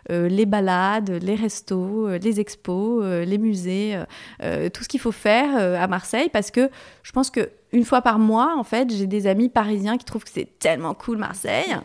les 0.09 0.45
balades, 0.45 1.09
les 1.21 1.35
restos, 1.35 2.09
les 2.17 2.39
expos, 2.39 3.03
les 3.03 3.37
musées, 3.37 3.97
tout 4.39 4.83
ce 4.83 4.87
qu'il 4.87 4.99
faut 4.99 5.11
faire 5.11 5.81
à 5.81 5.87
Marseille, 5.87 6.29
parce 6.31 6.51
que 6.51 6.69
je 7.03 7.11
pense 7.11 7.29
que 7.29 7.49
une 7.73 7.83
fois 7.83 8.01
par 8.01 8.17
mois, 8.17 8.55
en 8.57 8.63
fait, 8.63 8.89
j'ai 8.93 9.07
des 9.07 9.27
amis 9.27 9.49
parisiens 9.49 9.97
qui 9.97 10.05
trouvent 10.05 10.23
que 10.23 10.29
c'est 10.33 10.57
tellement 10.57 10.93
cool 10.93 11.17
Marseille 11.17 11.75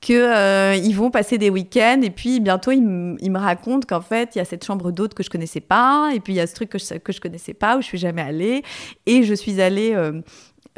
qu'ils 0.00 0.16
euh, 0.16 0.90
vont 0.92 1.10
passer 1.10 1.38
des 1.38 1.50
week-ends 1.50 2.00
et 2.02 2.10
puis 2.10 2.38
bientôt 2.38 2.70
ils, 2.70 2.82
me 2.82 3.38
racontent 3.38 3.86
qu'en 3.88 4.02
fait 4.02 4.34
il 4.34 4.38
y 4.38 4.40
a 4.40 4.44
cette 4.44 4.64
chambre 4.64 4.92
d'hôte 4.92 5.14
que 5.14 5.22
je 5.22 5.30
connaissais 5.30 5.60
pas 5.60 6.10
et 6.14 6.20
puis 6.20 6.34
il 6.34 6.36
y 6.36 6.40
a 6.40 6.46
ce 6.46 6.54
truc 6.54 6.68
que 6.68 6.78
je 6.78 6.94
que 6.98 7.12
je 7.12 7.20
connaissais 7.20 7.54
pas 7.54 7.78
où 7.78 7.80
je 7.80 7.86
suis 7.86 7.98
jamais 7.98 8.22
allée. 8.22 8.62
Et 9.06 9.24
je 9.24 9.34
suis 9.34 9.60
allée 9.60 9.96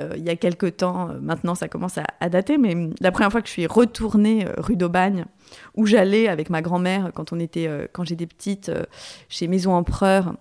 euh, 0.01 0.11
euh, 0.13 0.15
il 0.17 0.25
y 0.25 0.31
a 0.31 0.37
quelques 0.37 0.77
temps, 0.79 1.09
maintenant 1.21 1.55
ça 1.55 1.69
commence 1.69 1.99
à, 2.21 2.29
dater, 2.29 2.59
mais 2.59 2.75
la 3.01 3.11
première 3.11 3.31
fois 3.31 3.41
que 3.41 3.49
je 3.49 3.53
suis 3.53 3.67
retournée 3.67 4.47
rue 4.59 4.77
d'Aubagne, 4.77 5.25
où 5.75 5.87
j'allais 5.87 6.29
avec 6.29 6.51
ma 6.51 6.63
grand-mère 6.63 7.13
quand 7.15 7.33
on 7.33 7.41
était, 7.41 7.69
quand 7.93 8.05
j'étais 8.05 8.27
petite, 8.27 8.71
chez 9.29 9.49
Maison 9.49 9.73
Empereur, 9.73 10.35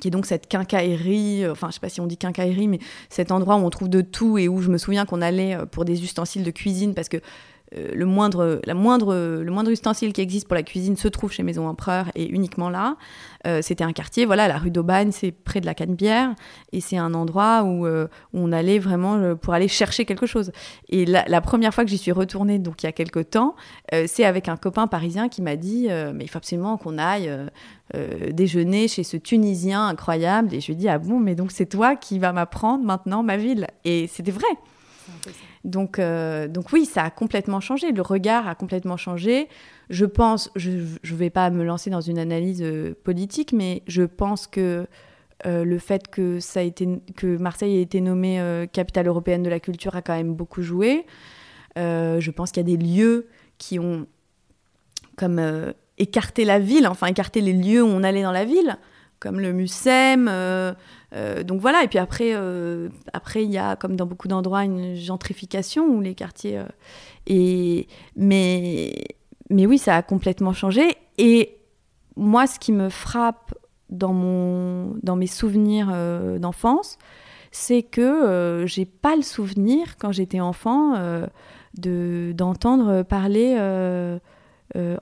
qui 0.00 0.08
est 0.08 0.10
donc 0.10 0.26
cette 0.26 0.48
quincaillerie, 0.48 1.44
euh, 1.44 1.52
enfin 1.52 1.68
je 1.68 1.74
sais 1.74 1.80
pas 1.80 1.88
si 1.88 2.00
on 2.00 2.06
dit 2.06 2.16
quincaillerie, 2.16 2.68
mais 2.68 2.78
cet 3.08 3.32
endroit 3.32 3.56
où 3.56 3.60
on 3.60 3.70
trouve 3.70 3.88
de 3.88 4.00
tout 4.00 4.38
et 4.38 4.48
où 4.48 4.60
je 4.60 4.70
me 4.70 4.78
souviens 4.78 5.06
qu'on 5.06 5.22
allait 5.22 5.54
euh, 5.54 5.66
pour 5.66 5.84
des 5.84 6.02
ustensiles 6.02 6.44
de 6.44 6.50
cuisine 6.50 6.94
parce 6.94 7.08
que 7.08 7.18
euh, 7.18 7.20
le, 7.72 8.04
moindre, 8.06 8.60
la 8.64 8.74
moindre, 8.74 9.14
le 9.14 9.50
moindre 9.50 9.70
ustensile 9.70 10.12
qui 10.12 10.20
existe 10.20 10.46
pour 10.46 10.54
la 10.54 10.62
cuisine 10.62 10.96
se 10.96 11.08
trouve 11.08 11.32
chez 11.32 11.42
Maison 11.42 11.66
Empereur 11.66 12.06
et 12.14 12.28
uniquement 12.28 12.70
là. 12.70 12.96
Euh, 13.46 13.60
c'était 13.62 13.84
un 13.84 13.92
quartier, 13.92 14.24
voilà, 14.24 14.48
la 14.48 14.58
rue 14.58 14.70
d'Aubagne, 14.70 15.10
c'est 15.12 15.32
près 15.32 15.60
de 15.60 15.66
la 15.66 15.74
Canebière 15.74 16.34
et 16.72 16.80
c'est 16.80 16.96
un 16.96 17.14
endroit 17.14 17.62
où, 17.62 17.86
euh, 17.86 18.08
on 18.32 18.52
allait 18.52 18.78
vraiment 18.78 19.36
pour 19.36 19.54
aller 19.54 19.68
chercher 19.68 20.04
quelque 20.04 20.26
chose. 20.26 20.52
Et 20.88 21.04
la, 21.04 21.40
première 21.40 21.74
fois 21.74 21.84
que 21.84 21.90
j'y 21.90 21.98
suis 21.98 22.12
retournée, 22.12 22.58
donc 22.58 22.82
il 22.82 22.86
y 22.86 22.88
a 22.88 22.92
quelques 22.92 23.30
temps, 23.30 23.54
c'est 24.06 24.24
avec 24.24 24.48
un 24.48 24.56
copain 24.56 24.86
parisien 24.86 25.28
qui 25.28 25.42
m'a 25.42 25.56
dit 25.56 25.88
Mais 26.14 26.24
il 26.24 26.28
faut 26.28 26.38
absolument 26.38 26.76
qu'on 26.76 26.98
aille. 26.98 27.30
déjeuner 28.32 28.88
chez 28.88 29.04
ce 29.04 29.16
Tunisien 29.16 29.86
incroyable 29.88 30.54
et 30.54 30.60
je 30.60 30.66
lui 30.66 30.72
ai 30.72 30.76
dit 30.76 30.88
ah 30.88 30.98
bon 30.98 31.20
mais 31.20 31.34
donc 31.34 31.52
c'est 31.52 31.66
toi 31.66 31.96
qui 31.96 32.18
vas 32.18 32.32
m'apprendre 32.32 32.82
maintenant 32.82 33.22
ma 33.22 33.36
ville 33.36 33.66
et 33.84 34.06
c'était 34.06 34.30
vrai 34.30 34.48
donc, 35.64 35.98
euh, 35.98 36.46
donc 36.46 36.72
oui, 36.72 36.84
ça 36.84 37.04
a 37.04 37.10
complètement 37.10 37.60
changé. 37.60 37.90
Le 37.92 38.02
regard 38.02 38.46
a 38.46 38.54
complètement 38.54 38.98
changé. 38.98 39.48
Je 39.88 40.04
pense, 40.04 40.50
je 40.56 40.70
ne 40.70 41.16
vais 41.16 41.30
pas 41.30 41.50
me 41.50 41.64
lancer 41.64 41.90
dans 41.90 42.02
une 42.02 42.18
analyse 42.18 42.62
euh, 42.62 42.94
politique, 43.02 43.52
mais 43.52 43.82
je 43.86 44.02
pense 44.02 44.46
que 44.46 44.86
euh, 45.46 45.64
le 45.64 45.78
fait 45.78 46.08
que, 46.08 46.38
ça 46.38 46.60
a 46.60 46.62
été, 46.62 46.86
Marseille 47.22 47.78
ait 47.78 47.82
été 47.82 48.00
nommée 48.00 48.66
capitale 48.72 49.06
européenne 49.06 49.42
de 49.42 49.50
la 49.50 49.60
culture 49.60 49.96
a 49.96 50.02
quand 50.02 50.14
même 50.14 50.34
beaucoup 50.34 50.62
joué. 50.62 51.06
je 51.76 52.30
pense 52.30 52.52
qu'il 52.52 52.68
y 52.68 52.72
a 52.72 52.76
des 52.76 52.82
lieux 52.82 53.28
qui 53.58 53.78
ont 53.78 54.06
comme 55.16 55.40
écarté 55.96 56.44
la 56.44 56.58
ville, 56.58 56.86
enfin 56.88 57.06
écarté 57.06 57.40
les 57.40 57.52
lieux 57.52 57.82
où 57.82 57.86
on 57.86 58.02
allait 58.02 58.22
dans 58.22 58.32
la 58.32 58.44
ville, 58.44 58.78
comme 59.24 59.40
le 59.40 59.52
Mucem 59.52 60.28
euh, 61.14 61.44
donc 61.44 61.60
voilà, 61.60 61.84
et 61.84 61.88
puis 61.88 61.98
après, 61.98 62.32
euh, 62.34 62.88
après 63.12 63.44
il 63.44 63.50
y 63.50 63.58
a, 63.58 63.76
comme 63.76 63.96
dans 63.96 64.06
beaucoup 64.06 64.28
d'endroits, 64.28 64.64
une 64.64 64.94
gentrification 64.94 65.86
où 65.86 66.00
les 66.00 66.14
quartiers. 66.14 66.58
Euh, 66.58 66.66
et, 67.26 67.86
mais, 68.16 69.06
oui, 69.50 69.78
ça 69.78 69.96
a 69.96 70.02
complètement 70.02 70.52
changé. 70.52 70.96
Et 71.18 71.56
moi, 72.16 72.46
ce 72.46 72.58
qui 72.58 72.72
me 72.72 72.88
frappe 72.88 73.54
dans, 73.90 74.12
mon, 74.12 74.96
dans 75.02 75.16
mes 75.16 75.26
souvenirs 75.26 75.92
d'enfance, 76.38 76.98
c'est 77.52 77.82
que 77.82 78.64
j'ai 78.66 78.84
pas 78.84 79.14
le 79.16 79.22
souvenir, 79.22 79.96
quand 79.98 80.12
j'étais 80.12 80.40
enfant, 80.40 80.94
de, 81.78 82.32
d'entendre 82.34 83.02
parler 83.02 83.56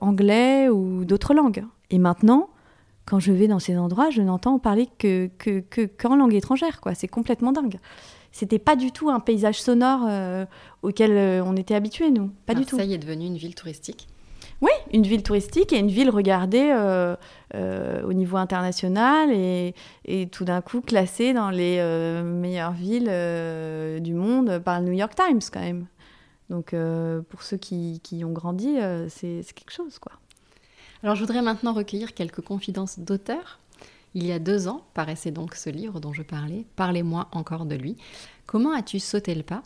anglais 0.01 0.69
ou 0.69 1.03
d'autres 1.03 1.33
langues. 1.33 1.65
Et 1.89 1.97
maintenant, 1.97 2.49
quand 3.05 3.19
je 3.19 3.31
vais 3.31 3.47
dans 3.47 3.59
ces 3.59 3.77
endroits, 3.77 4.09
je 4.09 4.21
n'entends 4.21 4.59
parler 4.59 4.87
que, 4.97 5.29
que, 5.37 5.59
que 5.59 5.81
qu'en 5.85 6.15
langue 6.15 6.33
étrangère, 6.33 6.81
quoi. 6.81 6.95
C'est 6.95 7.07
complètement 7.07 7.51
dingue. 7.51 7.79
C'était 8.33 8.59
pas 8.59 8.75
du 8.75 8.91
tout 8.91 9.11
un 9.11 9.19
paysage 9.19 9.61
sonore 9.61 10.07
euh, 10.09 10.45
auquel 10.81 11.11
euh, 11.11 11.43
on 11.45 11.55
était 11.55 11.75
habitué, 11.75 12.09
nous. 12.09 12.31
Pas 12.47 12.55
du 12.55 12.65
tout. 12.65 12.77
Ça 12.77 12.83
y 12.83 12.93
est 12.93 12.97
devenu 12.97 13.27
une 13.27 13.37
ville 13.37 13.53
touristique. 13.53 14.07
Oui, 14.59 14.71
une 14.91 15.03
ville 15.03 15.21
touristique 15.21 15.71
et 15.71 15.77
une 15.77 15.89
ville 15.89 16.09
regardée 16.09 16.71
euh, 16.73 17.15
au 18.03 18.13
niveau 18.13 18.37
international 18.37 19.29
et, 19.31 19.75
et 20.05 20.27
tout 20.27 20.45
d'un 20.45 20.61
coup 20.61 20.81
classée 20.81 21.33
dans 21.33 21.49
les 21.49 21.77
meilleures 22.23 22.71
villes 22.71 23.11
du 24.01 24.13
monde 24.13 24.59
par 24.59 24.79
le 24.79 24.87
New 24.87 24.93
York 24.93 25.13
Times 25.15 25.41
quand 25.51 25.59
même. 25.59 25.87
Donc 26.49 26.73
pour 27.29 27.43
ceux 27.43 27.57
qui, 27.57 27.99
qui 28.03 28.23
ont 28.23 28.31
grandi, 28.31 28.77
c'est 29.09 29.43
quelque 29.53 29.73
chose 29.73 29.99
quoi. 29.99 30.13
Alors 31.03 31.15
je 31.15 31.21
voudrais 31.21 31.41
maintenant 31.41 31.73
recueillir 31.73 32.13
quelques 32.13 32.39
confidences 32.39 32.97
d'auteurs. 32.97 33.59
Il 34.13 34.25
y 34.25 34.31
a 34.31 34.39
deux 34.39 34.69
ans 34.69 34.85
paraissait 34.93 35.31
donc 35.31 35.53
ce 35.55 35.69
livre 35.69 35.99
dont 35.99 36.13
je 36.13 36.23
parlais, 36.23 36.65
Parlez-moi 36.77 37.27
encore 37.33 37.65
de 37.65 37.75
lui. 37.75 37.97
Comment 38.45 38.71
as-tu 38.71 38.99
sauté 38.99 39.35
le 39.35 39.43
pas? 39.43 39.63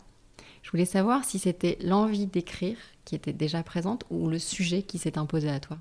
Je 0.62 0.70
voulais 0.72 0.84
savoir 0.84 1.24
si 1.24 1.38
c'était 1.38 1.78
l'envie 1.80 2.26
d'écrire 2.26 2.76
qui 3.04 3.14
était 3.14 3.32
déjà 3.32 3.62
présente 3.62 4.04
ou 4.10 4.28
le 4.28 4.40
sujet 4.40 4.82
qui 4.82 4.98
s'est 4.98 5.16
imposé 5.16 5.48
à 5.48 5.60
toi 5.60 5.78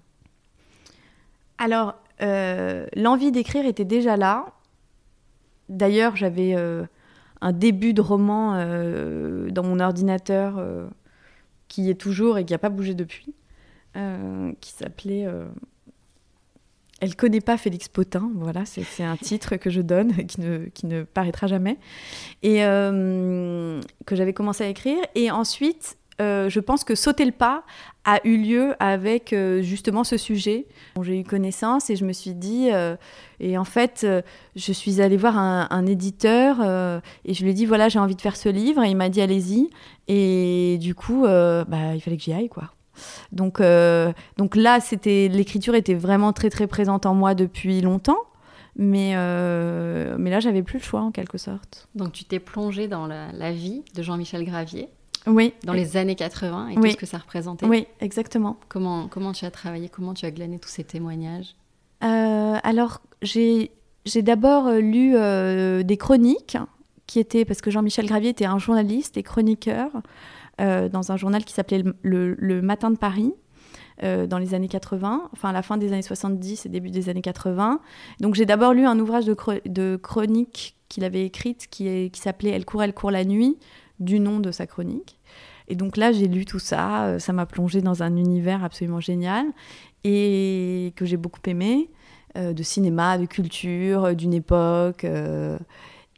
Alors, 1.58 1.96
euh, 2.22 2.86
l'envie 2.96 3.32
d'écrire 3.32 3.66
était 3.66 3.84
déjà 3.84 4.16
là. 4.16 4.46
D'ailleurs, 5.70 6.16
j'avais 6.16 6.56
euh, 6.56 6.86
un 7.42 7.52
début 7.52 7.94
de 7.94 8.02
roman 8.02 8.54
euh, 8.56 9.50
dans 9.50 9.64
mon 9.64 9.80
ordinateur 9.80 10.62
qui 11.68 11.90
est 11.90 12.00
toujours 12.00 12.38
et 12.38 12.46
qui 12.46 12.54
n'a 12.54 12.60
pas 12.60 12.70
bougé 12.70 12.94
depuis, 12.94 13.34
qui 13.94 14.72
s'appelait 14.72 15.28
elle 17.00 17.16
connaît 17.16 17.42
pas 17.42 17.58
Félix 17.58 17.88
Potin, 17.88 18.32
voilà, 18.36 18.64
c'est 18.66 19.04
un 19.04 19.18
titre 19.18 19.56
que 19.58 19.70
je 19.70 19.82
donne, 19.82 20.16
qui 20.28 20.42
ne, 20.42 20.66
qui 20.66 20.88
ne 20.88 21.04
paraîtra 21.04 21.48
jamais, 21.48 21.78
et 22.42 22.58
que 22.60 23.82
j'avais 24.16 24.34
commencé 24.34 24.64
à 24.64 24.68
écrire. 24.68 24.98
Et 25.14 25.30
ensuite, 25.30 25.98
euh, 26.20 26.50
je 26.50 26.60
pense 26.60 26.84
que 26.84 26.96
sauter 26.96 27.26
le 27.26 27.32
pas 27.32 27.64
a 28.04 28.20
eu 28.26 28.38
lieu 28.38 28.74
avec 28.80 29.34
euh, 29.34 29.62
justement 29.62 30.04
ce 30.04 30.18
sujet 30.18 30.66
dont 30.96 31.04
j'ai 31.04 31.20
eu 31.20 31.24
connaissance 31.24 31.92
et 31.92 31.96
je 31.96 32.06
me 32.06 32.14
suis 32.14 32.34
dit 32.34 32.70
euh, 32.72 32.96
et 33.40 33.56
en 33.56 33.64
fait 33.64 34.08
je 34.56 34.72
suis 34.72 35.00
allée 35.00 35.18
voir 35.18 35.38
un, 35.38 35.86
éditeur 35.86 36.62
et 37.24 37.34
je 37.36 37.44
lui 37.44 37.52
ai 37.52 37.54
dit 37.54 37.68
voilà 37.68 37.88
j'ai 37.88 38.00
envie 38.00 38.16
de 38.16 38.22
faire 38.22 38.36
ce 38.36 38.50
livre 38.50 38.84
et 38.84 38.90
il 38.90 38.98
m'a 38.98 39.10
dit 39.10 39.22
allez-y 39.22 39.70
et 40.08 40.80
du 40.82 40.96
coup 40.96 41.24
bah, 41.24 41.94
il 41.94 42.02
fallait 42.02 42.18
que 42.18 42.24
j'y 42.24 42.34
aille 42.34 42.50
quoi 42.50 42.72
donc 43.32 43.62
donc 44.38 44.56
là 44.56 44.80
c'était 44.80 45.28
l'écriture 45.28 45.76
était 45.76 45.94
vraiment 45.94 46.34
très 46.34 46.50
très 46.50 46.68
présente 46.68 47.06
en 47.06 47.14
moi 47.14 47.36
depuis 47.36 47.82
longtemps 47.82 48.20
mais, 48.80 49.16
mais 50.20 50.30
là, 50.30 50.40
j'avais 50.40 50.62
plus 50.62 50.78
le 50.78 50.84
choix 50.84 51.02
en 51.02 51.10
quelque 51.10 51.40
sorte. 51.40 51.88
Donc 51.96 52.12
tu 52.12 52.26
t'es 52.26 52.38
plongée 52.38 52.88
dans 52.88 53.08
la, 53.08 53.32
la 53.32 53.52
vie 53.52 53.84
de 53.96 54.04
Jean-Michel 54.04 54.46
Gravier 54.46 54.88
oui. 55.28 55.54
Dans 55.64 55.74
les 55.74 55.98
années 55.98 56.16
80 56.16 56.70
et 56.70 56.76
tout 56.76 56.90
ce 56.90 56.96
que 56.96 57.06
ça 57.06 57.18
représentait. 57.18 57.66
Oui, 57.66 57.86
exactement. 58.00 58.58
Comment, 58.70 59.08
comment 59.08 59.34
tu 59.34 59.46
as 59.46 59.52
travaillé 59.52 59.90
Comment 59.90 60.14
tu 60.14 60.26
as 60.26 60.32
glané 60.32 60.58
tous 60.58 60.70
ces 60.70 60.84
témoignages? 60.84 61.56
Euh, 62.04 62.56
Alors, 62.64 63.02
j'ai 63.22 63.72
d'abord 64.16 64.68
euh, 64.68 64.80
lu 64.80 65.16
euh, 65.16 65.84
des 65.84 65.98
chroniques 65.98 66.58
qui 67.06 67.20
étaient, 67.20 67.46
parce 67.46 67.62
que 67.62 67.72
Jean-Michel 67.72 68.06
Gravier 68.06 68.30
était 68.30 68.46
un 68.46 68.58
journaliste 68.58 69.18
et 69.18 69.24
chroniqueur 69.24 69.92
dans 70.60 71.12
un 71.12 71.18
journal 71.18 71.46
qui 71.46 71.54
s'appelait 71.54 71.84
le, 72.02 72.62
Matin 72.62 72.92
de 72.92 72.98
Paris. 72.98 73.34
dans 74.02 74.38
les 74.40 74.54
années 74.54 74.68
80, 74.68 75.30
enfin 75.34 75.50
à 75.50 75.54
la 75.54 75.62
fin 75.62 75.78
des 75.78 75.94
années 75.94 76.02
70 76.02 76.66
et 76.66 76.70
début 76.70 76.90
des 76.90 77.10
années 77.10 77.22
80. 77.22 77.80
Donc 78.20 78.36
j'ai 78.36 78.46
d'abord 78.46 78.74
lu 78.74 78.86
un 78.86 78.98
ouvrage 79.00 79.26
de, 79.26 79.96
chronique 79.98 80.76
qu'il 80.90 81.04
avait 81.04 81.26
écrite 81.26 81.68
qui, 81.70 82.12
s'appelait 82.14 82.52
Elle 82.52 82.66
court, 82.66 82.84
elle 82.84 82.94
court 82.94 83.12
la 83.12 83.26
nuit, 83.26 83.58
du 84.00 84.20
nom 84.20 84.40
de 84.40 84.52
sa 84.52 84.68
chronique. 84.68 85.18
Et 85.68 85.76
donc 85.76 85.98
là, 85.98 86.12
j'ai 86.12 86.28
lu 86.28 86.46
tout 86.46 86.60
ça, 86.60 87.06
euh, 87.06 87.20
ça 87.20 87.34
m'a 87.34 87.46
plongé 87.46 87.82
dans 87.82 88.04
un 88.04 88.16
univers 88.16 88.64
absolument 88.64 89.00
génial 89.00 89.46
et 90.04 90.94
que 90.96 91.06
j'ai 91.06 91.18
beaucoup 91.18 91.42
aimé, 91.46 91.90
euh, 92.38 92.54
de 92.54 92.64
cinéma, 92.64 93.18
de 93.18 93.26
culture, 93.26 94.06
euh, 94.06 94.14
d'une 94.14 94.34
époque. 94.34 95.06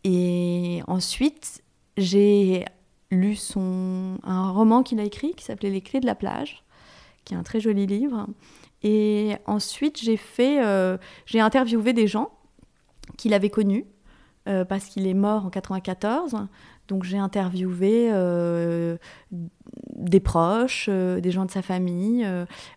et 0.04 0.82
ensuite, 0.88 1.64
j'ai 1.98 2.66
lu 3.12 3.36
son, 3.36 4.18
un 4.24 4.52
roman 4.52 4.84
qu'il 4.84 5.00
a 5.00 5.04
écrit 5.04 5.34
qui 5.34 5.44
s'appelait 5.44 5.70
Les 5.70 5.82
clés 5.82 6.00
de 6.00 6.06
la 6.06 6.16
plage, 6.16 6.64
qui 7.26 7.34
est 7.34 7.38
un 7.38 7.44
très 7.44 7.60
joli 7.60 7.86
livre. 7.86 8.28
Et 8.84 9.36
ensuite, 9.46 10.00
j'ai 10.02 10.18
fait, 10.18 10.60
j'ai 11.26 11.40
interviewé 11.42 11.92
des 11.92 12.08
gens 12.08 12.32
qu'il 13.18 13.34
avait 13.34 13.50
connus 13.50 13.86
parce 14.46 14.86
qu'il 14.86 15.06
est 15.06 15.14
mort 15.14 15.46
en 15.46 15.50
94. 15.50 16.48
Donc 16.90 17.04
j'ai 17.04 17.20
interviewé 17.20 18.10
euh, 18.12 18.98
des 19.32 20.20
proches, 20.20 20.88
euh, 20.90 21.20
des 21.20 21.32
gens 21.32 21.46
de 21.46 21.52
sa 21.52 21.62
famille, 21.62 22.28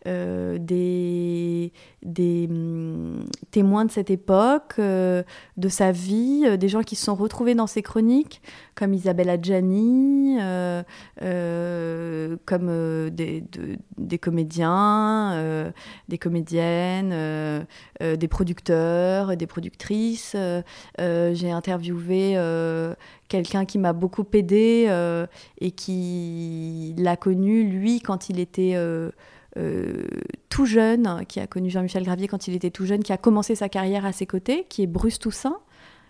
euh, 0.06 0.58
des, 0.58 1.72
des 2.02 2.48
hum, 2.50 3.24
témoins 3.50 3.84
de 3.84 3.90
cette 3.90 4.10
époque, 4.10 4.78
de 4.78 5.68
sa 5.68 5.92
vie, 5.92 6.58
des 6.58 6.68
gens 6.68 6.82
qui 6.82 6.96
se 6.96 7.04
sont 7.04 7.14
retrouvés 7.14 7.54
dans 7.54 7.66
ses 7.66 7.82
chroniques, 7.82 8.42
comme 8.74 8.92
Isabelle 8.92 9.30
Adjani, 9.30 10.38
comme 12.44 13.10
des, 13.10 13.44
des, 13.98 14.18
comédiens, 14.18 15.72
des 16.08 16.18
comédiennes, 16.18 17.64
des 18.00 18.28
producteurs, 18.28 19.36
des 19.36 19.46
productrices. 19.46 20.36
j'ai 20.98 21.50
interviewé 21.50 22.36
quelqu'un 23.32 23.64
qui 23.64 23.78
m'a 23.78 23.94
beaucoup 23.94 24.26
aidé 24.34 24.84
euh, 24.88 25.26
et 25.58 25.70
qui 25.70 26.41
l'a 26.96 27.16
connu, 27.16 27.64
lui, 27.64 28.00
quand 28.00 28.28
il 28.28 28.38
était 28.38 28.72
euh, 28.74 29.10
euh, 29.56 30.04
tout 30.48 30.66
jeune, 30.66 31.24
qui 31.26 31.40
a 31.40 31.46
connu 31.46 31.70
Jean-Michel 31.70 32.04
Gravier 32.04 32.28
quand 32.28 32.48
il 32.48 32.54
était 32.54 32.70
tout 32.70 32.86
jeune, 32.86 33.02
qui 33.02 33.12
a 33.12 33.16
commencé 33.16 33.54
sa 33.54 33.68
carrière 33.68 34.04
à 34.06 34.12
ses 34.12 34.26
côtés, 34.26 34.66
qui 34.68 34.82
est 34.82 34.86
Bruce 34.86 35.18
Toussaint, 35.18 35.58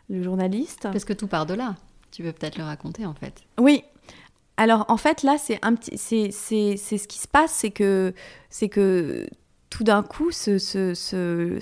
le 0.08 0.22
journaliste. 0.22 0.82
Parce 0.82 1.04
que 1.04 1.12
tout 1.12 1.26
part 1.26 1.46
de 1.46 1.54
là. 1.54 1.76
Tu 2.10 2.22
veux 2.22 2.32
peut-être 2.32 2.58
le 2.58 2.64
raconter, 2.64 3.06
en 3.06 3.14
fait. 3.14 3.42
Oui. 3.58 3.84
Alors, 4.56 4.84
en 4.88 4.98
fait, 4.98 5.22
là, 5.22 5.36
c'est 5.38 5.58
un 5.62 5.74
petit, 5.74 5.96
c'est, 5.96 6.30
c'est, 6.30 6.76
c'est 6.76 6.98
ce 6.98 7.08
qui 7.08 7.18
se 7.18 7.28
passe, 7.28 7.52
c'est 7.52 7.70
que, 7.70 8.12
c'est 8.50 8.68
que 8.68 9.26
tout 9.70 9.84
d'un 9.84 10.02
coup, 10.02 10.30
ce, 10.30 10.58
ce, 10.58 10.92
ce, 10.92 11.58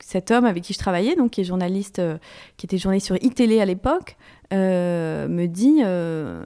cet 0.00 0.30
homme 0.32 0.44
avec 0.44 0.64
qui 0.64 0.72
je 0.72 0.78
travaillais, 0.78 1.14
donc 1.14 1.30
qui 1.30 1.40
est 1.40 1.44
journaliste, 1.44 2.02
qui 2.56 2.66
était 2.66 2.78
journaliste 2.78 3.06
sur 3.06 3.16
iTélé 3.22 3.60
à 3.60 3.64
l'époque, 3.64 4.16
euh, 4.52 5.28
me 5.28 5.46
dit 5.46 5.82
euh, 5.84 6.42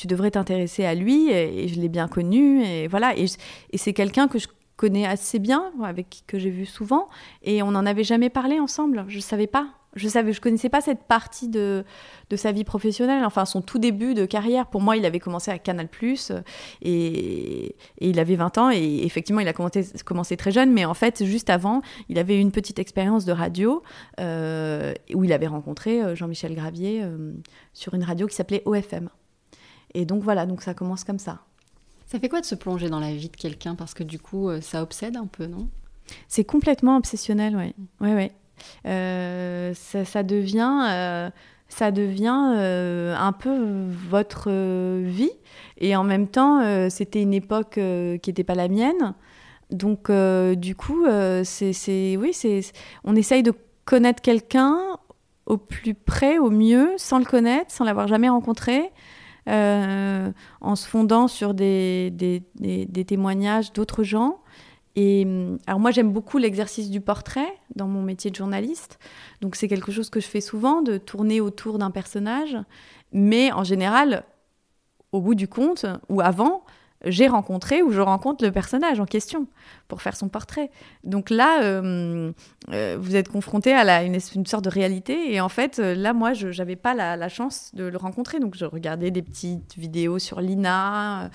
tu 0.00 0.06
devrais 0.06 0.30
t'intéresser 0.30 0.86
à 0.86 0.94
lui 0.94 1.30
et, 1.30 1.68
je 1.68 1.78
l'ai 1.78 1.90
bien 1.90 2.08
connu 2.08 2.64
et 2.64 2.88
voilà. 2.88 3.14
Et, 3.18 3.26
c'est 3.74 3.92
quelqu'un 3.92 4.28
que 4.28 4.38
je 4.38 4.48
connais 4.76 5.06
assez 5.06 5.38
bien 5.38 5.72
avec 5.84 6.22
que 6.26 6.38
j'ai 6.38 6.48
vu 6.48 6.64
souvent 6.64 7.06
et 7.42 7.62
on 7.62 7.72
n'en 7.72 7.84
avait 7.84 8.04
jamais 8.04 8.30
parlé 8.30 8.58
ensemble. 8.58 9.04
Je 9.08 9.20
savais 9.20 9.46
pas. 9.46 9.66
Je 9.96 10.08
savais 10.08 10.32
je 10.32 10.40
connaissais 10.40 10.68
pas 10.68 10.80
cette 10.80 11.02
partie 11.02 11.48
de, 11.48 11.84
de 12.30 12.36
sa 12.36 12.52
vie 12.52 12.64
professionnelle. 12.64 13.24
Enfin 13.26 13.44
son 13.44 13.60
tout 13.60 13.78
début 13.78 14.14
de 14.14 14.24
carrière. 14.24 14.68
Pour 14.68 14.80
moi 14.80 14.96
il 14.96 15.04
avait 15.04 15.18
commencé 15.18 15.50
à 15.50 15.58
Canal 15.58 15.88
Plus 15.88 16.32
et, 16.80 17.66
et, 17.66 17.76
il 18.00 18.18
avait 18.18 18.36
20 18.36 18.56
ans 18.56 18.70
et 18.70 19.02
effectivement 19.04 19.40
il 19.40 19.48
a 19.48 19.52
commencé, 19.52 19.84
commencé 20.06 20.38
très 20.38 20.52
jeune. 20.52 20.72
Mais 20.72 20.86
en 20.86 20.94
fait 20.94 21.24
juste 21.26 21.50
avant 21.50 21.82
il 22.08 22.18
avait 22.18 22.40
une 22.40 22.52
petite 22.52 22.78
expérience 22.78 23.26
de 23.26 23.32
radio 23.32 23.82
euh, 24.18 24.94
où 25.14 25.24
il 25.24 25.32
avait 25.34 25.48
rencontré 25.48 26.00
euh, 26.00 26.14
Jean-Michel 26.14 26.54
Gravier 26.54 27.02
euh, 27.02 27.32
sur 27.74 27.92
une 27.92 28.04
radio 28.04 28.26
qui 28.26 28.36
s'appelait 28.36 28.62
OFM 28.64 29.10
et 29.94 30.04
donc 30.04 30.22
voilà 30.22 30.46
donc 30.46 30.62
ça 30.62 30.74
commence 30.74 31.04
comme 31.04 31.18
ça 31.18 31.40
ça 32.06 32.18
fait 32.18 32.28
quoi 32.28 32.40
de 32.40 32.46
se 32.46 32.56
plonger 32.56 32.88
dans 32.88 32.98
la 32.98 33.14
vie 33.14 33.28
de 33.28 33.36
quelqu'un? 33.36 33.76
Parce 33.76 33.94
que 33.94 34.02
du 34.02 34.18
coup 34.18 34.50
ça 34.60 34.82
obsède 34.82 35.16
un 35.16 35.26
peu 35.26 35.46
non? 35.46 35.68
C'est 36.28 36.44
complètement 36.44 36.96
obsessionnel, 36.96 37.56
oui. 37.56 37.74
Ouais, 38.00 38.14
ouais. 38.14 38.32
Euh, 38.86 39.72
ça, 39.74 40.22
devient, 40.22 40.86
euh, 40.88 41.30
ça 41.68 41.90
devient 41.90 42.54
euh, 42.56 43.14
un 43.16 43.32
peu 43.32 43.86
votre 44.08 44.50
vie. 45.02 45.30
Et 45.78 45.96
en 45.96 46.04
même 46.04 46.28
temps, 46.28 46.88
c'était 46.90 47.22
une 47.22 47.34
époque 47.34 47.74
qui 47.74 48.30
n'était 48.30 48.44
pas 48.44 48.54
la 48.54 48.68
mienne. 48.68 49.14
Donc, 49.70 50.10
du 50.10 50.74
coup, 50.74 51.06
c'est, 51.44 52.16
oui, 52.16 52.32
c'est, 52.32 52.60
on 53.04 53.16
essaye 53.16 53.42
de 53.42 53.52
connaître 53.86 54.20
quelqu'un 54.20 54.78
au 55.46 55.56
plus 55.56 55.94
près, 55.94 56.38
au 56.38 56.50
mieux, 56.50 56.90
sans 56.96 57.18
le 57.18 57.24
connaître, 57.24 57.70
sans 57.70 57.84
l'avoir 57.84 58.08
jamais 58.08 58.28
rencontré. 58.28 58.90
En 59.50 60.76
se 60.76 60.86
fondant 60.86 61.28
sur 61.28 61.54
des, 61.54 62.10
des, 62.10 62.42
des 62.86 63.04
témoignages 63.04 63.72
d'autres 63.72 64.02
gens. 64.02 64.38
Et 64.96 65.24
hum, 65.24 65.58
alors 65.66 65.80
moi 65.80 65.90
j'aime 65.90 66.12
beaucoup 66.12 66.38
l'exercice 66.38 66.90
du 66.90 67.00
portrait 67.00 67.58
dans 67.76 67.86
mon 67.86 68.02
métier 68.02 68.30
de 68.30 68.36
journaliste. 68.36 68.98
Donc 69.40 69.56
c'est 69.56 69.68
quelque 69.68 69.92
chose 69.92 70.10
que 70.10 70.20
je 70.20 70.26
fais 70.26 70.40
souvent, 70.40 70.82
de 70.82 70.98
tourner 70.98 71.40
autour 71.40 71.78
d'un 71.78 71.90
personnage. 71.90 72.56
Mais 73.12 73.52
en 73.52 73.64
général, 73.64 74.24
au 75.12 75.20
bout 75.20 75.34
du 75.34 75.48
compte, 75.48 75.86
ou 76.08 76.20
avant, 76.20 76.64
j'ai 77.04 77.28
rencontré 77.28 77.82
ou 77.82 77.90
je 77.90 78.00
rencontre 78.00 78.44
le 78.44 78.52
personnage 78.52 79.00
en 79.00 79.06
question 79.06 79.46
pour 79.88 80.02
faire 80.02 80.16
son 80.16 80.28
portrait. 80.28 80.70
Donc 81.02 81.30
là, 81.30 81.62
euh, 81.62 82.32
euh, 82.72 82.98
vous 83.00 83.16
êtes 83.16 83.28
confronté 83.28 83.72
à 83.72 84.02
une, 84.02 84.20
sorte 84.20 84.64
de 84.64 84.70
réalité. 84.70 85.32
Et 85.32 85.40
en 85.40 85.48
fait, 85.48 85.78
euh, 85.78 85.94
là, 85.94 86.12
moi, 86.12 86.34
je 86.34 86.48
n'avais 86.48 86.76
pas 86.76 86.94
la, 86.94 87.28
chance 87.28 87.70
de 87.74 87.84
le 87.84 87.96
rencontrer. 87.96 88.38
Donc 88.38 88.54
je 88.54 88.66
regardais 88.66 89.10
des 89.10 89.22
petites 89.22 89.76
vidéos 89.78 90.18
sur 90.18 90.40
Lina, 90.40 91.30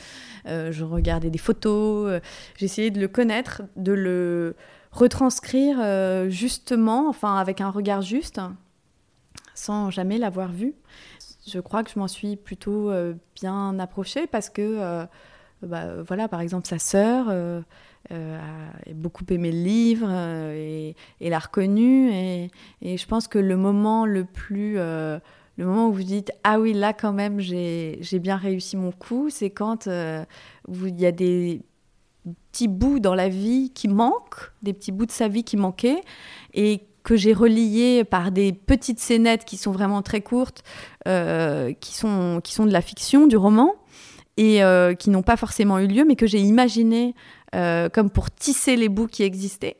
je 0.46 0.84
regardais 0.84 1.30
des 1.30 1.38
photos, 1.38 2.20
j'essayais 2.58 2.92
de 2.92 3.00
le 3.00 3.08
connaître, 3.08 3.62
de 3.78 3.94
le 3.94 4.56
retranscrire 4.92 6.30
justement, 6.30 7.08
enfin 7.08 7.38
avec 7.38 7.62
un 7.62 7.70
regard 7.70 8.02
juste, 8.02 8.42
sans 9.54 9.90
jamais 9.90 10.18
l'avoir 10.18 10.52
vu. 10.52 10.74
Je 11.48 11.60
crois 11.60 11.84
que 11.84 11.92
je 11.92 12.00
m'en 12.00 12.10
suis 12.10 12.36
plutôt 12.36 12.92
bien 13.36 13.80
approchée 13.80 14.28
parce 14.28 14.50
que 14.50 15.08
bah, 15.62 16.02
voilà, 16.08 16.28
par 16.28 16.42
exemple, 16.42 16.68
sa 16.68 16.80
sœur 16.80 17.28
euh, 17.30 17.62
euh, 18.12 18.40
a 18.40 18.94
beaucoup 18.94 19.24
aimé 19.30 19.52
le 19.52 19.58
livre 19.58 20.08
euh, 20.10 20.94
et, 21.20 21.30
l'a 21.30 21.40
reconnu. 21.40 22.12
Et, 22.12 22.52
je 22.82 23.06
pense 23.06 23.28
que 23.28 23.40
le 23.40 23.58
moment 23.58 24.06
le 24.06 24.26
plus. 24.26 24.76
le 24.76 25.22
moment 25.58 25.88
où 25.88 25.94
vous 25.94 26.04
dites 26.04 26.32
Ah 26.44 26.60
oui, 26.60 26.74
là, 26.74 26.94
quand 26.94 27.14
même, 27.14 27.40
j'ai 27.40 28.20
bien 28.20 28.38
réussi 28.38 28.78
mon 28.78 28.92
coup, 28.92 29.30
c'est 29.30 29.50
quand 29.50 29.88
il 29.88 31.00
y 31.00 31.06
a 31.06 31.12
des 31.12 31.62
petits 32.52 32.68
bouts 32.68 33.00
dans 33.00 33.16
la 33.16 33.30
vie 33.30 33.72
qui 33.74 33.88
manquent, 33.88 34.52
des 34.62 34.74
petits 34.74 34.92
bouts 34.92 35.06
de 35.06 35.12
sa 35.12 35.28
vie 35.28 35.44
qui 35.44 35.58
manquaient, 35.58 36.02
et 36.54 36.82
que 37.04 37.16
j'ai 37.16 37.34
reliés 37.34 38.04
par 38.04 38.32
des 38.32 38.52
petites 38.52 39.00
scénettes 39.00 39.46
qui 39.46 39.58
sont 39.58 39.72
vraiment 39.72 40.02
très 40.02 40.22
courtes, 40.22 40.64
qui, 41.06 41.96
sont, 41.96 42.42
qui 42.44 42.54
sont 42.54 42.66
de 42.66 42.72
la 42.72 42.82
fiction, 42.82 43.28
du 43.28 43.38
roman 43.38 43.74
et 44.38 44.64
euh, 44.64 44.94
qui 44.94 45.10
n'ont 45.10 45.22
pas 45.22 45.38
forcément 45.38 45.80
eu 45.80 45.88
lieu, 45.88 46.06
mais 46.06 46.16
que 46.16 46.28
j'ai 46.28 46.40
imaginé 46.40 47.16
euh, 47.54 47.90
comme 47.90 48.10
pour 48.10 48.32
tisser 48.32 48.76
les 48.76 48.90
bouts 48.90 49.08
qui 49.08 49.24
existaient. 49.24 49.78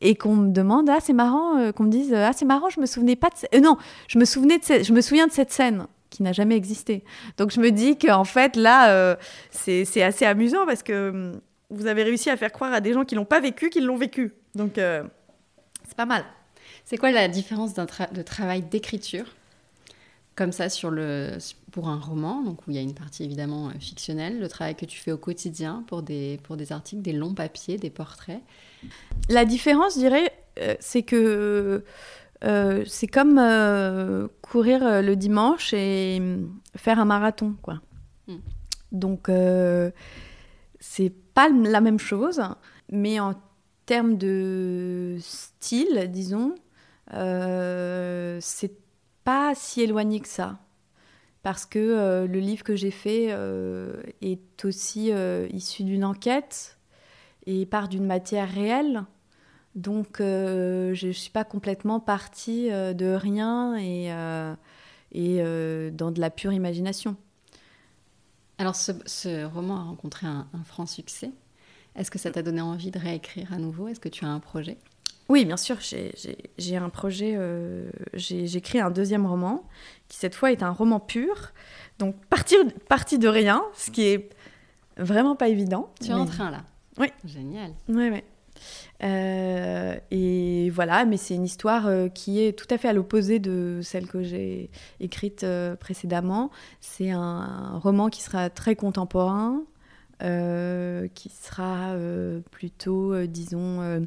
Et 0.00 0.14
qu'on 0.14 0.34
me 0.34 0.50
demande, 0.50 0.88
ah 0.88 0.98
c'est 1.00 1.12
marrant, 1.12 1.58
euh, 1.58 1.72
qu'on 1.72 1.84
me 1.84 1.90
dise, 1.90 2.14
ah 2.14 2.32
c'est 2.32 2.46
marrant, 2.46 2.70
je 2.70 2.80
me 2.80 2.86
souvenais 2.86 3.16
pas 3.16 3.28
de, 3.28 3.58
non, 3.60 3.76
je 4.08 4.18
me 4.18 4.24
souvenais 4.24 4.58
de, 4.58 4.82
je 4.82 4.92
me 4.92 5.00
souviens 5.02 5.26
de 5.26 5.32
cette 5.32 5.52
scène 5.52 5.86
qui 6.08 6.22
n'a 6.22 6.32
jamais 6.32 6.56
existé. 6.56 7.04
Donc 7.36 7.50
je 7.50 7.60
me 7.60 7.70
dis 7.70 7.98
qu'en 7.98 8.24
fait 8.24 8.56
là, 8.56 9.16
c'est 9.50 10.02
assez 10.02 10.24
amusant 10.24 10.64
parce 10.66 10.82
que 10.82 11.10
hum, 11.10 11.40
vous 11.68 11.86
avez 11.86 12.02
réussi 12.02 12.30
à 12.30 12.36
faire 12.36 12.50
croire 12.50 12.72
à 12.72 12.80
des 12.80 12.94
gens 12.94 13.04
qui 13.04 13.14
l'ont 13.14 13.26
pas 13.26 13.40
vécu 13.40 13.68
qu'ils 13.68 13.84
l'ont 13.84 13.98
vécu. 13.98 14.32
Donc 14.54 14.72
c'est 14.76 15.96
pas 15.96 16.06
mal. 16.06 16.24
C'est 16.84 16.96
quoi 16.96 17.12
la 17.12 17.28
différence 17.28 17.74
de 17.74 18.22
travail 18.22 18.62
d'écriture? 18.62 19.26
Comme 20.36 20.52
ça 20.52 20.68
sur 20.68 20.90
le, 20.90 21.38
pour 21.70 21.88
un 21.88 21.98
roman, 21.98 22.42
donc 22.42 22.66
où 22.66 22.70
il 22.70 22.76
y 22.76 22.78
a 22.78 22.82
une 22.82 22.94
partie 22.94 23.24
évidemment 23.24 23.68
euh, 23.68 23.72
fictionnelle, 23.78 24.38
le 24.38 24.48
travail 24.48 24.74
que 24.74 24.84
tu 24.84 24.98
fais 24.98 25.12
au 25.12 25.18
quotidien 25.18 25.84
pour 25.86 26.02
des, 26.02 26.40
pour 26.44 26.56
des 26.56 26.72
articles, 26.72 27.02
des 27.02 27.12
longs 27.12 27.34
papiers, 27.34 27.76
des 27.76 27.90
portraits 27.90 28.40
La 29.28 29.44
différence, 29.44 29.94
je 29.94 30.00
dirais, 30.00 30.32
euh, 30.58 30.74
c'est 30.80 31.02
que 31.02 31.84
euh, 32.42 32.84
c'est 32.86 33.06
comme 33.06 33.36
courir 34.40 35.02
le 35.02 35.14
dimanche 35.14 35.74
et 35.74 36.20
mm, 36.20 36.48
faire 36.76 36.98
un 36.98 37.04
marathon, 37.04 37.56
quoi. 37.60 37.80
Hmm. 38.26 38.38
Donc, 38.92 39.30
c'est 40.80 41.12
pas 41.34 41.48
la 41.48 41.80
même 41.80 41.98
chose, 41.98 42.40
mais 42.90 43.20
en 43.20 43.34
termes 43.86 44.16
de 44.16 45.16
style, 45.20 46.08
disons, 46.10 46.54
c'est 47.10 48.72
pas 49.24 49.54
si 49.54 49.82
éloigné 49.82 50.20
que 50.20 50.28
ça. 50.28 50.58
Parce 51.42 51.64
que 51.64 51.78
euh, 51.78 52.26
le 52.26 52.38
livre 52.38 52.64
que 52.64 52.76
j'ai 52.76 52.90
fait 52.90 53.28
euh, 53.30 54.02
est 54.20 54.64
aussi 54.64 55.10
euh, 55.10 55.48
issu 55.52 55.84
d'une 55.84 56.04
enquête 56.04 56.78
et 57.46 57.64
part 57.64 57.88
d'une 57.88 58.04
matière 58.04 58.50
réelle. 58.50 59.04
Donc 59.74 60.16
je 60.18 61.06
ne 61.06 61.12
suis 61.12 61.30
pas 61.30 61.44
complètement 61.44 62.00
partie 62.00 62.68
de 62.70 63.14
rien 63.14 63.76
et, 63.76 64.08
dans 65.92 66.10
de 66.10 66.20
la 66.20 66.30
pure 66.30 66.52
imagination. 66.52 67.16
Alors 68.58 68.74
ce, 68.74 69.44
roman 69.46 69.76
a 69.76 69.82
rencontré 69.84 70.26
un 70.26 70.48
franc 70.64 70.86
succès. 70.86 71.30
Est-ce 71.96 72.10
que 72.10 72.18
ça 72.18 72.30
t'a 72.30 72.42
donné 72.42 72.60
envie 72.60 72.90
de 72.90 72.98
réécrire 72.98 73.52
à 73.52 73.58
nouveau? 73.58 73.88
Est-ce 73.88 74.00
que 74.00 74.08
tu 74.08 74.24
as 74.24 74.28
un 74.28 74.40
projet? 74.40 74.76
Oui, 75.30 75.44
bien 75.44 75.56
sûr, 75.56 75.76
j'ai 76.58 76.76
un 76.76 76.88
projet, 76.88 77.34
euh, 77.36 77.88
j'ai 78.14 78.56
écrit 78.56 78.80
un 78.80 78.90
deuxième 78.90 79.26
roman, 79.26 79.62
qui 80.08 80.18
cette 80.18 80.34
fois 80.34 80.50
est 80.50 80.64
un 80.64 80.72
roman 80.72 80.98
pur. 80.98 81.52
Donc, 82.00 82.16
partir, 82.26 82.58
partir 82.88 83.20
de 83.20 83.28
rien, 83.28 83.62
ce 83.74 83.92
qui 83.92 84.02
est 84.02 84.30
vraiment 84.96 85.36
pas 85.36 85.46
évident. 85.46 85.92
Tu 86.00 86.10
es 86.10 86.14
en 86.14 86.26
train 86.26 86.50
là 86.50 86.64
Oui. 86.98 87.06
Génial. 87.24 87.70
Oui, 87.88 88.08
oui. 88.10 88.24
Euh, 89.04 89.96
et 90.10 90.68
voilà, 90.70 91.04
mais 91.04 91.16
c'est 91.16 91.36
une 91.36 91.44
histoire 91.44 91.86
euh, 91.86 92.08
qui 92.08 92.42
est 92.42 92.58
tout 92.58 92.66
à 92.68 92.76
fait 92.76 92.88
à 92.88 92.92
l'opposé 92.92 93.38
de 93.38 93.78
celle 93.84 94.08
que 94.08 94.24
j'ai 94.24 94.68
écrite 94.98 95.46
précédemment. 95.78 96.50
C'est 96.80 97.12
un, 97.12 97.78
roman 97.78 98.08
qui 98.08 98.20
sera 98.20 98.50
très 98.50 98.74
contemporain, 98.74 99.62
qui 100.18 101.28
sera 101.28 101.94
plutôt, 102.50 103.26
disons, 103.26 104.06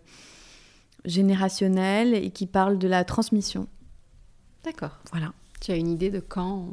générationnel 1.05 2.13
et 2.13 2.29
qui 2.29 2.47
parle 2.47 2.77
de 2.77 2.87
la 2.87 3.03
transmission. 3.03 3.67
D'accord. 4.63 4.99
Voilà. 5.11 5.33
Tu 5.61 5.71
as 5.71 5.75
une 5.75 5.89
idée 5.89 6.09
de 6.09 6.19
quand 6.19 6.69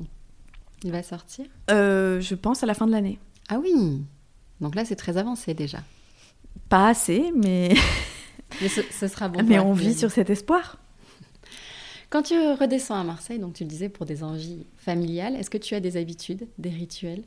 il 0.83 0.93
va 0.93 1.03
sortir? 1.03 1.47
Euh, 1.71 2.21
Je 2.21 2.35
pense 2.35 2.62
à 2.62 2.66
la 2.66 2.75
fin 2.75 2.87
de 2.87 2.93
l'année. 2.93 3.19
Ah 3.49 3.59
oui 3.59 4.03
Donc 4.61 4.75
là, 4.75 4.85
c'est 4.85 4.97
très 4.97 5.16
avancé 5.16 5.55
déjà. 5.55 5.79
Pas 6.69 6.88
assez, 6.88 7.33
mais. 7.37 7.75
mais 8.61 8.69
ce, 8.69 9.09
sera 9.09 9.29
bon. 9.29 9.43
Mais 9.45 9.59
on 9.59 9.73
vit 9.73 9.95
sur 9.95 10.11
cet 10.11 10.31
espoir. 10.31 10.79
Quand 12.11 12.23
tu 12.23 12.35
redescends 12.35 12.97
à 12.97 13.05
Marseille, 13.05 13.38
donc 13.38 13.55
tu 13.55 13.64
le 13.64 13.69
disais 13.69 13.88
pour 13.88 14.07
des 14.07 14.23
envies 14.23 14.66
familiales, 14.77 15.37
est-ce 15.37 15.51
que 15.51 15.59
tu 15.59 15.75
as 15.75 15.81
des 15.81 15.97
habitudes, 15.97 16.49
des 16.59 16.71
rituels? 16.71 17.23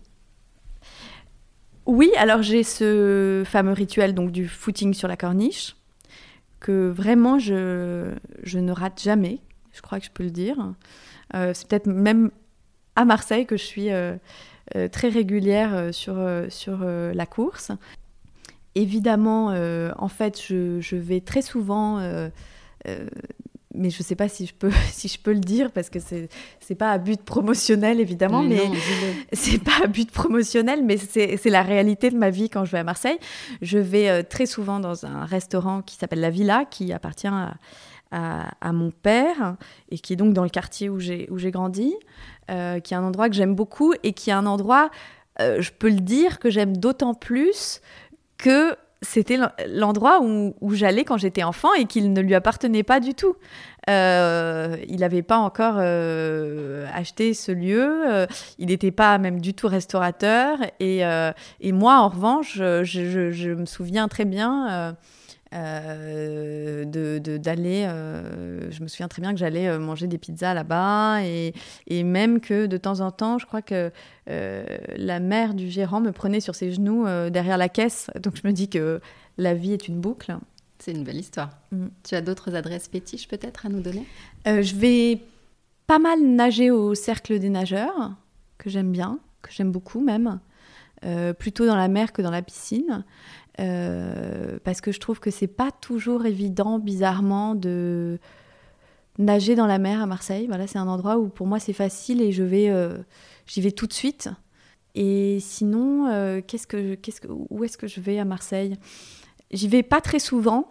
Oui, 1.86 2.12
alors 2.18 2.42
j'ai 2.42 2.64
ce 2.64 3.44
fameux 3.46 3.74
rituel 3.74 4.14
donc 4.14 4.32
du 4.32 4.48
footing 4.48 4.94
sur 4.94 5.08
la 5.08 5.18
corniche 5.18 5.76
que 6.64 6.90
vraiment 6.90 7.38
je, 7.38 8.16
je 8.42 8.58
ne 8.58 8.72
rate 8.72 9.00
jamais, 9.04 9.40
je 9.74 9.82
crois 9.82 10.00
que 10.00 10.06
je 10.06 10.12
peux 10.12 10.24
le 10.24 10.32
dire. 10.32 10.74
Euh, 11.36 11.52
c'est 11.54 11.68
peut-être 11.68 11.88
même 11.88 12.32
à 12.96 13.06
Marseille 13.06 13.46
que 13.46 13.58
je 13.58 13.64
suis 13.64 13.92
euh, 13.92 14.16
euh, 14.76 14.88
très 14.88 15.10
régulière 15.10 15.94
sur, 15.94 16.16
sur 16.50 16.80
la 16.84 17.26
course. 17.26 17.72
Évidemment, 18.76 19.48
en 19.98 20.08
fait, 20.08 20.42
je, 20.42 20.80
je, 20.80 20.96
vais 20.96 21.20
très 21.20 21.44
souvent 21.44 22.00
mais 23.74 23.90
je 23.90 24.00
ne 24.00 24.04
sais 24.04 24.16
pas 24.16 24.30
si 24.30 24.46
je 24.46 24.54
peux 24.54 24.72
si 24.92 25.08
je 25.08 25.20
peux 25.20 25.34
le 25.34 25.40
dire 25.40 25.72
parce 25.72 25.90
que 25.90 26.00
c'est 26.00 26.30
c'est 26.60 26.76
pas 26.76 26.92
à 26.92 26.98
but 26.98 27.22
promotionnel 27.22 28.00
évidemment 28.00 28.44
mais, 28.44 28.62
c'est 29.34 29.62
pas 29.62 29.84
à 29.84 29.88
but 29.88 30.12
promotionnel 30.12 30.84
mais 30.84 30.98
c'est 30.98 31.50
la 31.50 31.64
réalité 31.64 32.10
de 32.10 32.18
ma 32.18 32.30
vie 32.30 32.50
quand 32.50 32.66
je 32.66 32.72
vais 32.72 32.80
à 32.80 32.84
Marseille. 32.84 33.18
Je 33.62 33.78
vais 33.78 34.10
euh, 34.10 34.24
très 34.24 34.46
souvent 34.46 34.80
dans 34.80 35.06
un 35.06 35.26
restaurant 35.26 35.82
qui 35.82 35.96
s'appelle 35.96 36.22
la 36.22 36.30
Villa 36.30 36.66
qui 36.66 36.94
appartient 36.94 37.28
à, 37.28 37.56
à, 38.12 38.74
mon 38.74 38.92
père 38.92 39.56
et 39.90 39.98
qui 39.98 40.14
est 40.14 40.16
donc 40.16 40.34
dans 40.34 40.44
le 40.44 40.50
quartier 40.50 40.90
où 40.90 41.00
j'ai 41.00 41.28
où 41.32 41.38
j'ai 41.38 41.52
grandi 41.52 41.94
euh, 42.52 42.80
qui 42.80 42.94
est 42.94 42.98
un 42.98 43.04
endroit 43.04 43.30
que 43.30 43.36
j'aime 43.36 43.56
beaucoup 43.56 43.94
et 44.04 44.14
qui 44.14 44.30
est 44.30 44.34
un 44.34 44.46
endroit 44.46 44.92
euh, 45.40 45.62
je 45.62 45.72
peux 45.72 45.90
le 45.90 46.00
dire 46.00 46.40
que 46.40 46.50
j'aime 46.50 46.78
d'autant 46.78 47.14
plus 47.14 47.82
que 48.38 48.76
c'était 49.04 49.38
l'endroit 49.68 50.22
où, 50.22 50.74
j'allais 50.74 51.04
quand 51.04 51.18
j'étais 51.18 51.44
enfant 51.44 51.74
et 51.74 51.86
qu'il 51.86 52.12
ne 52.12 52.22
lui 52.22 52.34
appartenait 52.34 52.84
pas 52.84 53.00
du 53.00 53.14
tout. 53.14 53.36
Euh, 53.90 54.78
il 54.88 55.02
n'avait 55.02 55.22
pas 55.22 55.38
encore 55.38 55.76
euh, 55.78 56.88
acheté 56.94 57.34
ce 57.34 57.52
lieu, 57.52 58.06
euh, 58.08 58.26
il 58.58 58.68
n'était 58.68 58.92
pas 58.92 59.18
même 59.18 59.42
du 59.42 59.54
tout 59.54 59.68
restaurateur. 59.68 60.58
Et, 60.80 61.04
moi, 61.72 62.00
en 62.00 62.10
revanche, 62.10 62.56
je, 62.58 63.54
me 63.54 63.66
souviens 63.66 64.08
très 64.08 64.26
bien 64.26 64.96
euh, 65.54 66.86
d'aller. 66.86 67.86
Euh, 67.88 68.72
je 68.72 68.82
me 68.82 68.88
souviens 68.88 69.08
très 69.08 69.22
bien 69.22 69.34
que 69.34 69.40
j'allais 69.40 69.68
euh, 69.68 69.80
manger 69.80 70.08
des 70.08 70.18
pizzas 70.18 70.54
là-bas 70.54 71.24
et, 71.24 71.54
et, 71.88 72.04
même 72.04 72.40
que 72.40 72.66
de 72.66 72.78
temps 72.78 73.02
en 73.02 73.12
temps, 73.12 73.38
je 73.38 73.46
crois 73.46 73.62
que 73.62 73.92
la 74.26 75.20
mère 75.20 75.54
du 75.54 75.70
gérant 75.70 76.02
me 76.02 76.12
prenait 76.12 76.40
sur 76.40 76.56
ses 76.56 76.72
genoux 76.72 77.06
derrière 77.30 77.58
la 77.58 77.70
caisse. 77.70 78.10
Donc 78.22 78.36
je 78.42 78.48
me 78.48 78.54
dis 78.54 78.70
que 78.70 79.00
la 79.38 79.54
vie 79.54 79.74
est 79.74 79.88
une 79.88 80.00
boucle. 80.00 80.36
C'est 80.80 80.92
une 80.92 81.04
belle 81.04 81.20
histoire. 81.20 81.50
Mm. 81.72 81.88
Tu 82.04 82.16
as 82.16 82.22
d'autres 82.22 82.56
adresses 82.56 82.88
fétiches 82.88 83.28
peut-être 83.28 83.66
à 83.66 83.70
nous 83.70 83.82
donner? 83.82 84.06
Je 84.46 84.76
vais 84.76 85.22
pas 85.88 86.00
mal 86.00 86.22
nager 86.22 86.72
au 86.72 86.96
cercle 86.96 87.40
des 87.40 87.50
nageurs, 87.50 88.12
que 88.58 88.70
j'aime 88.70 88.92
bien, 88.92 89.20
que 89.42 89.52
j'aime 89.52 89.72
beaucoup 89.72 90.02
même. 90.02 90.40
plutôt 91.38 91.66
dans 91.66 91.76
la 91.76 91.88
mer 91.90 92.14
que 92.14 92.22
dans 92.22 92.32
la 92.32 92.42
piscine. 92.42 93.04
Euh, 93.60 94.58
parce 94.64 94.82
que 94.82 94.92
je 94.92 95.00
trouve 95.00 95.20
que 95.20 95.30
c'est 95.30 95.48
pas 95.48 95.72
toujours 95.72 96.26
évident, 96.26 96.80
bizarrement, 96.80 97.56
de 97.56 98.20
nager 99.20 99.56
dans 99.56 99.68
la 99.68 99.78
mer 99.78 100.02
à 100.02 100.06
Marseille. 100.06 100.48
Voilà, 100.48 100.68
c'est 100.68 100.80
un 100.80 100.88
endroit 100.88 101.18
où 101.18 101.30
pour 101.30 101.46
moi 101.46 101.60
c'est 101.60 101.74
facile 101.74 102.22
et 102.22 102.32
je 102.32 102.44
vais, 102.44 102.70
euh, 102.70 102.98
j'y 103.46 103.62
vais 103.62 103.72
tout 103.72 103.88
de 103.88 103.94
suite. 103.94 104.30
Et 104.96 105.40
sinon, 105.40 106.42
qu'est-ce 106.46 106.68
que, 106.68 106.94
qu'est-ce 106.96 107.20
que, 107.20 107.28
où 107.28 107.64
est-ce 107.64 107.80
que 107.80 107.88
je 107.88 108.00
vais 108.00 108.20
à 108.20 108.26
Marseille? 108.26 108.78
J'y 109.52 109.68
vais 109.68 109.82
pas 109.82 110.02
très 110.02 110.20
souvent. 110.20 110.70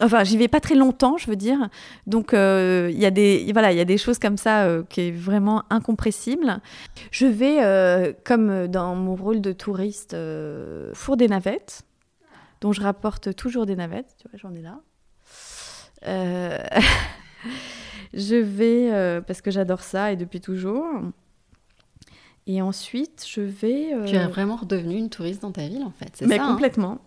Enfin, 0.00 0.24
j'y 0.24 0.38
vais 0.38 0.48
pas 0.48 0.60
très 0.60 0.74
longtemps, 0.74 1.18
je 1.18 1.28
veux 1.28 1.36
dire. 1.36 1.68
Donc, 2.06 2.30
il 2.32 2.98
y 2.98 3.04
a 3.04 3.10
des, 3.10 3.50
voilà, 3.52 3.70
il 3.72 3.76
y 3.76 3.80
a 3.82 3.84
des 3.84 3.98
choses 3.98 4.18
comme 4.18 4.38
ça 4.38 4.66
qui 4.88 5.02
est 5.02 5.10
vraiment 5.10 5.64
incompressible. 5.68 6.62
Je 7.10 7.26
vais, 7.26 8.14
comme 8.24 8.68
dans 8.68 8.94
mon 8.94 9.16
rôle 9.16 9.42
de 9.42 9.52
touriste, 9.52 10.16
four 10.94 11.18
des 11.18 11.28
navettes, 11.28 11.84
dont 12.62 12.72
je 12.72 12.80
rapporte 12.80 13.36
toujours 13.36 13.66
des 13.66 13.76
navettes. 13.76 14.16
Tu 14.18 14.28
vois, 14.28 14.38
j'en 14.38 14.54
ai 14.54 14.62
là. 14.62 14.80
je 18.14 18.36
vais 18.36 19.20
parce 19.26 19.42
que 19.42 19.50
j'adore 19.50 19.82
ça 19.82 20.12
et 20.12 20.16
depuis 20.16 20.40
toujours. 20.40 20.86
Et 22.46 22.62
ensuite, 22.62 23.24
je 23.28 23.40
vais. 23.42 23.92
Tu 24.06 24.16
es 24.16 24.26
vraiment 24.26 24.56
redevenue 24.56 24.96
une 24.96 25.10
touriste 25.10 25.42
dans 25.42 25.52
ta 25.52 25.68
ville, 25.68 25.84
en 25.84 25.92
fait, 25.92 26.10
c'est 26.14 26.26
ça 26.26 26.42
hein 26.42 26.52
Complètement. 26.52 27.00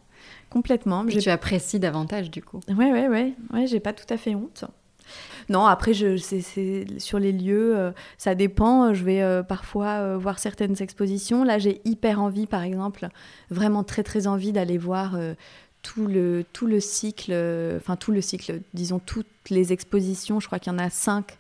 complètement. 0.50 1.04
Mais 1.04 1.18
tu 1.18 1.30
apprécies 1.30 1.80
davantage, 1.80 2.32
du 2.32 2.42
coup. 2.42 2.60
Ouais, 2.70 2.92
ouais, 2.92 3.08
ouais. 3.08 3.34
Ouais, 3.52 3.68
j'ai 3.68 3.80
pas 3.80 3.94
tout 3.94 4.06
à 4.14 4.18
fait 4.18 4.36
honte. 4.36 4.66
Non, 5.50 5.66
après, 5.66 5.94
je, 5.94 6.18
c'est, 6.18 6.86
sur 7.00 7.20
les 7.20 7.32
lieux, 7.32 7.78
euh, 7.78 7.92
ça 8.18 8.36
dépend. 8.36 8.94
Je 8.94 9.04
vais 9.04 9.22
euh, 9.22 9.44
parfois 9.44 10.00
euh, 10.00 10.18
voir 10.18 10.40
certaines 10.40 10.82
expositions. 10.82 11.44
Là, 11.44 11.60
j'ai 11.60 11.82
hyper 11.86 12.22
envie, 12.22 12.48
par 12.48 12.64
exemple, 12.64 13.10
vraiment 13.50 13.84
très, 13.84 14.04
très 14.04 14.28
envie 14.28 14.52
d'aller 14.52 14.78
voir 14.78 15.18
tout, 15.82 16.08
le, 16.08 16.46
cycle, 16.80 17.32
enfin, 17.78 17.96
tout 17.96 18.12
le 18.12 18.22
cycle, 18.22 18.62
disons, 18.74 19.00
toutes 19.00 19.28
les 19.50 19.72
expositions. 19.72 20.40
Je 20.40 20.48
crois 20.48 20.60
qu'il 20.60 20.72
y 20.72 20.76
en 20.76 20.80
a 20.80 20.90
cinq 20.90 21.38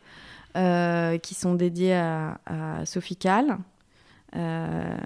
qui 1.22 1.34
sont 1.34 1.56
dédiées 1.56 1.96
à, 1.96 2.40
à 2.46 2.86
Sophie. 2.86 3.18
Euh, 4.36 4.98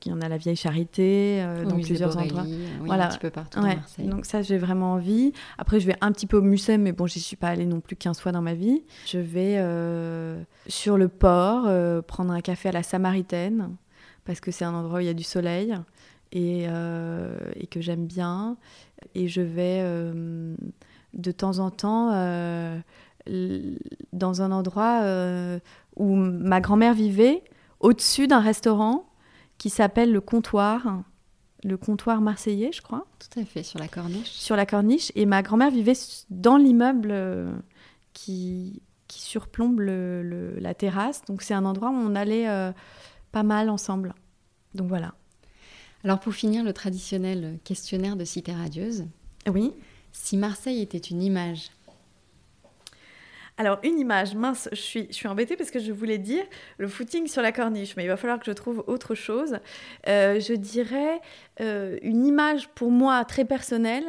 qui 0.00 0.10
en 0.10 0.20
a 0.20 0.28
la 0.28 0.36
vieille 0.36 0.56
charité 0.56 1.38
euh, 1.40 1.64
dans 1.64 1.78
plusieurs 1.78 2.16
endroits. 2.16 2.44
voilà. 2.80 3.06
un 3.06 3.08
petit 3.10 3.18
peu 3.18 3.30
partout 3.30 3.60
ouais. 3.60 3.76
Marseille. 3.76 4.08
Donc 4.08 4.24
ça, 4.24 4.42
j'ai 4.42 4.58
vraiment 4.58 4.94
envie. 4.94 5.32
Après, 5.58 5.78
je 5.78 5.86
vais 5.86 5.96
un 6.00 6.10
petit 6.10 6.26
peu 6.26 6.38
au 6.38 6.42
musée, 6.42 6.76
mais 6.76 6.90
bon, 6.90 7.06
j'y 7.06 7.20
suis 7.20 7.36
pas 7.36 7.48
allée 7.48 7.66
non 7.66 7.78
plus 7.78 7.94
15 7.94 8.18
fois 8.18 8.32
dans 8.32 8.42
ma 8.42 8.54
vie. 8.54 8.82
Je 9.06 9.18
vais 9.18 9.58
euh, 9.58 10.42
sur 10.66 10.98
le 10.98 11.06
port 11.06 11.70
prendre 12.04 12.32
un 12.32 12.40
café 12.40 12.70
à 12.70 12.72
la 12.72 12.82
Samaritaine 12.82 13.76
parce 14.24 14.40
que 14.40 14.50
c'est 14.50 14.64
un 14.64 14.74
endroit 14.74 14.98
où 14.98 15.02
il 15.02 15.06
y 15.06 15.10
a 15.10 15.14
du 15.14 15.22
soleil 15.22 15.76
et, 16.32 16.64
et 16.64 17.66
que 17.68 17.80
j'aime 17.80 18.06
bien. 18.06 18.56
Et 19.14 19.28
je 19.28 19.40
vais 19.40 19.84
de 21.12 21.30
temps 21.30 21.60
en 21.60 21.70
temps 21.70 22.10
dans 24.12 24.42
un 24.42 24.50
endroit 24.50 25.02
où 25.94 26.16
ma 26.16 26.60
grand-mère 26.60 26.94
vivait 26.94 27.44
au-dessus 27.84 28.26
d'un 28.26 28.40
restaurant 28.40 29.06
qui 29.58 29.68
s'appelle 29.68 30.10
le 30.10 30.22
Comptoir, 30.22 31.02
le 31.62 31.76
Comptoir 31.76 32.22
marseillais, 32.22 32.70
je 32.72 32.80
crois. 32.80 33.06
Tout 33.18 33.38
à 33.38 33.44
fait, 33.44 33.62
sur 33.62 33.78
la 33.78 33.88
corniche. 33.88 34.30
Sur 34.30 34.56
la 34.56 34.64
corniche. 34.64 35.12
Et 35.14 35.26
ma 35.26 35.42
grand-mère 35.42 35.70
vivait 35.70 35.92
dans 36.30 36.56
l'immeuble 36.56 37.10
euh, 37.12 37.54
qui, 38.14 38.82
qui 39.06 39.20
surplombe 39.20 39.80
la 39.80 40.74
terrasse. 40.74 41.22
Donc 41.26 41.42
c'est 41.42 41.52
un 41.52 41.66
endroit 41.66 41.90
où 41.90 41.94
on 41.94 42.14
allait 42.14 42.48
euh, 42.48 42.72
pas 43.32 43.42
mal 43.42 43.68
ensemble. 43.68 44.14
Donc 44.74 44.88
voilà. 44.88 45.12
Alors 46.04 46.20
pour 46.20 46.32
finir, 46.32 46.64
le 46.64 46.72
traditionnel 46.72 47.58
questionnaire 47.64 48.16
de 48.16 48.24
Cité 48.24 48.54
Radieuse. 48.54 49.04
Oui. 49.46 49.72
Si 50.12 50.38
Marseille 50.38 50.80
était 50.80 50.96
une 50.96 51.22
image, 51.22 51.70
alors, 53.56 53.78
une 53.84 54.00
image, 54.00 54.34
mince, 54.34 54.68
je 54.72 54.80
suis, 54.80 55.06
je 55.10 55.14
suis 55.14 55.28
embêtée 55.28 55.56
parce 55.56 55.70
que 55.70 55.78
je 55.78 55.92
voulais 55.92 56.18
dire 56.18 56.42
le 56.78 56.88
footing 56.88 57.28
sur 57.28 57.40
la 57.40 57.52
corniche, 57.52 57.94
mais 57.96 58.02
il 58.02 58.08
va 58.08 58.16
falloir 58.16 58.40
que 58.40 58.46
je 58.46 58.52
trouve 58.52 58.82
autre 58.88 59.14
chose. 59.14 59.58
Euh, 60.08 60.40
je 60.40 60.54
dirais 60.54 61.20
euh, 61.60 61.96
une 62.02 62.26
image 62.26 62.68
pour 62.70 62.90
moi 62.90 63.24
très 63.24 63.44
personnelle, 63.44 64.04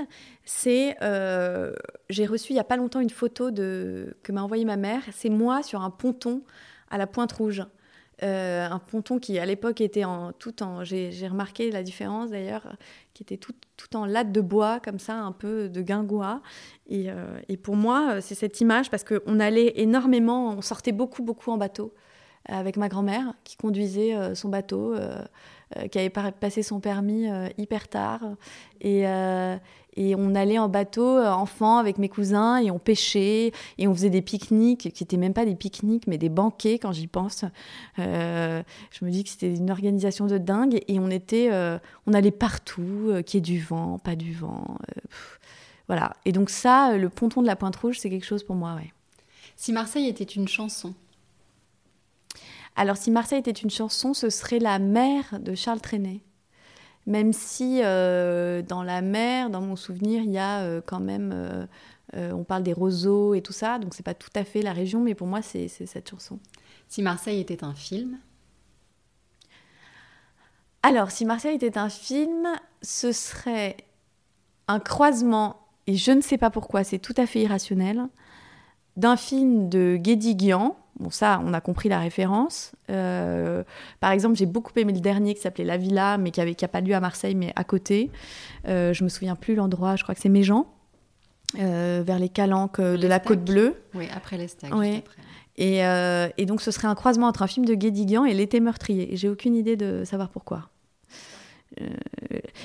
c'est. 0.45 0.97
Euh, 1.03 1.73
j'ai 2.10 2.25
reçu 2.25 2.53
il 2.53 2.55
n'y 2.55 2.60
a 2.60 2.63
pas 2.65 2.77
longtemps 2.77 3.01
une 3.01 3.12
photo 3.12 3.51
de, 3.51 4.17
que 4.23 4.31
m'a 4.31 4.41
envoyée 4.41 4.65
ma 4.65 4.77
mère. 4.77 5.03
C'est 5.12 5.29
moi 5.29 5.62
sur 5.62 5.81
un 5.81 5.91
ponton 5.91 6.41
à 6.89 6.97
la 6.97 7.05
Pointe 7.05 7.31
Rouge. 7.31 7.63
Euh, 8.23 8.65
un 8.69 8.80
ponton 8.80 9.19
qui 9.19 9.38
à 9.39 9.45
l'époque 9.45 9.82
était 9.82 10.06
en 10.06 10.32
tout 10.32 10.63
en 10.63 10.86
j'ai 10.86 11.28
remarqué 11.28 11.69
la 11.69 11.84
différence 11.84 12.30
d'ailleurs 12.32 12.78
qui 13.13 13.23
était 13.23 13.36
tout, 13.36 13.54
tout, 13.75 13.93
en 13.97 14.06
latte 14.06 14.32
de 14.32 14.39
bois 14.39 14.80
comme 14.80 14.99
ça 14.99 15.15
un 15.15 15.34
peu 15.34 15.67
de 15.67 15.82
guingois. 15.82 16.41
Et, 16.88 17.12
euh, 17.12 17.38
et 17.49 17.58
pour 17.58 17.75
moi 17.75 18.21
c'est 18.21 18.36
cette 18.36 18.62
image 18.62 18.89
parce 18.89 19.04
qu'on 19.04 19.39
allait 19.39 19.73
énormément 19.82 20.49
on 20.51 20.62
sortait 20.62 20.93
beaucoup 20.93 21.23
beaucoup 21.23 21.51
en 21.51 21.58
bateau 21.58 21.93
avec 22.45 22.78
ma 22.78 22.88
grand-mère 22.88 23.34
qui 23.43 23.58
conduisait 23.58 24.15
euh, 24.15 24.34
son 24.34 24.47
bateau 24.47 24.95
qui 25.91 25.99
avait 25.99 26.09
passé 26.09 26.63
son 26.63 26.79
permis 26.79 27.27
hyper 27.57 27.88
tard 27.88 28.21
et, 28.81 29.05
et 29.95 30.15
on 30.15 30.35
allait 30.35 30.59
en 30.59 30.67
bateau, 30.67 31.17
euh, 31.17 31.31
enfant, 31.31 31.77
avec 31.77 31.97
mes 31.97 32.09
cousins, 32.09 32.57
et 32.57 32.69
on 32.69 32.79
pêchait, 32.79 33.51
et 33.77 33.88
on 33.88 33.93
faisait 33.93 34.09
des 34.09 34.21
pique-niques, 34.21 34.91
qui 34.93 35.03
n'étaient 35.03 35.17
même 35.17 35.33
pas 35.33 35.45
des 35.45 35.55
pique-niques, 35.55 36.07
mais 36.07 36.17
des 36.17 36.29
banquets, 36.29 36.79
quand 36.79 36.91
j'y 36.91 37.07
pense. 37.07 37.45
Euh, 37.99 38.61
je 38.91 39.05
me 39.05 39.09
dis 39.09 39.23
que 39.23 39.29
c'était 39.29 39.55
une 39.55 39.71
organisation 39.71 40.27
de 40.27 40.38
dingue, 40.38 40.81
et 40.88 40.99
on 40.99 41.09
était, 41.09 41.49
euh, 41.51 41.79
on 42.07 42.13
allait 42.13 42.31
partout, 42.31 43.11
qu'il 43.25 43.38
y 43.38 43.39
ait 43.39 43.41
du 43.41 43.61
vent, 43.61 43.99
pas 43.99 44.15
du 44.15 44.33
vent. 44.33 44.77
voilà. 45.88 46.13
Et 46.25 46.31
donc 46.31 46.49
ça, 46.49 46.97
le 46.97 47.09
ponton 47.09 47.41
de 47.41 47.47
la 47.47 47.55
Pointe 47.55 47.75
Rouge, 47.77 47.99
c'est 47.99 48.09
quelque 48.09 48.25
chose 48.25 48.43
pour 48.43 48.55
moi, 48.55 48.75
ouais. 48.75 48.91
Si 49.55 49.71
Marseille 49.71 50.09
était 50.09 50.25
une 50.25 50.49
chanson 50.49 50.93
Alors, 52.75 52.97
si 52.97 53.11
Marseille 53.11 53.39
était 53.39 53.51
une 53.51 53.69
chanson, 53.69 54.13
ce 54.13 54.29
serait 54.29 54.59
La 54.59 54.79
mer 54.79 55.39
de 55.39 55.55
Charles 55.55 55.81
Trenet 55.81 56.21
même 57.05 57.33
si 57.33 57.81
euh, 57.83 58.61
dans 58.61 58.83
la 58.83 59.01
mer, 59.01 59.49
dans 59.49 59.61
mon 59.61 59.75
souvenir, 59.75 60.23
il 60.23 60.31
y 60.31 60.38
a 60.38 60.61
euh, 60.61 60.81
quand 60.85 60.99
même, 60.99 61.31
euh, 61.33 62.31
on 62.31 62.43
parle 62.43 62.63
des 62.63 62.73
roseaux 62.73 63.33
et 63.33 63.41
tout 63.41 63.53
ça, 63.53 63.79
donc 63.79 63.93
c'est 63.93 64.03
pas 64.03 64.13
tout 64.13 64.29
à 64.35 64.43
fait 64.43 64.61
la 64.61 64.73
région, 64.73 65.01
mais 65.01 65.15
pour 65.15 65.27
moi 65.27 65.41
c'est 65.41 65.67
cette 65.67 66.09
chanson. 66.09 66.39
Si 66.88 67.01
Marseille 67.01 67.39
était 67.39 67.63
un 67.63 67.73
film? 67.73 68.17
Alors, 70.83 71.09
si 71.09 71.25
Marseille 71.25 71.55
était 71.55 71.79
un 71.79 71.89
film, 71.89 72.47
ce 72.83 73.11
serait 73.11 73.77
un 74.67 74.79
croisement, 74.79 75.67
et 75.88 75.95
je 75.95 76.11
ne 76.11 76.21
sais 76.21 76.38
pas 76.38 76.51
pourquoi, 76.51 76.83
c'est 76.83 76.99
tout 76.99 77.15
à 77.17 77.25
fait 77.25 77.41
irrationnel, 77.41 78.07
d'un 78.95 79.17
film 79.17 79.67
de 79.67 79.97
Guédiguian, 79.97 80.77
Bon, 80.99 81.10
ça, 81.10 81.41
on 81.43 81.53
a 81.53 81.60
compris 81.60 81.89
la 81.89 81.99
référence. 81.99 82.71
Euh, 82.89 83.63
par 83.99 84.12
exemple, 84.12 84.38
j'ai 84.38 84.45
beaucoup 84.45 84.71
aimé 84.77 84.93
le 84.93 85.01
dernier 85.01 85.34
qui 85.34 85.41
s'appelait 85.41 85.65
La 85.65 85.77
Villa, 85.77 86.17
mais 86.17 86.31
qui 86.31 86.39
n'a 86.39 86.53
qui 86.53 86.67
pas 86.67 86.79
lieu 86.79 86.95
à 86.95 87.01
Marseille, 87.01 87.36
mais 87.36 87.51
à 87.55 87.65
côté. 87.65 88.12
Euh, 88.67 88.93
je 88.93 89.03
me 89.03 89.10
souviens 89.10 89.36
plus 89.36 89.55
l'endroit, 89.55 89.97
je 89.97 90.03
crois 90.03 90.15
que 90.15 90.21
c'est 90.21 90.29
Méjean, 90.29 90.67
euh, 91.60 92.01
vers 92.05 92.17
les 92.17 92.29
calanques 92.29 92.79
euh, 92.79 92.97
de 92.97 93.08
la 93.08 93.19
Côte 93.19 93.43
Bleue. 93.43 93.75
Oui, 93.93 94.08
après 94.15 94.38
les 94.38 94.47
stacks. 94.47 94.73
Oui. 94.73 95.03
Et, 95.58 95.79
et, 96.38 96.45
donc, 96.45 96.62
ce 96.62 96.69
serait 96.69 96.88
un 96.88 96.95
croisement 96.95 97.27
entre 97.27 97.41
un 97.41 97.47
film 97.47 97.65
de 97.65 97.75
Guédiguian 97.75 98.25
et 98.25 98.34
L'été 98.34 98.60
meurtrier. 98.60 99.15
J'ai 99.15 99.29
aucune 99.29 99.55
idée 99.55 99.77
de 99.77 100.03
savoir 100.03 100.27
pourquoi. 100.27 100.69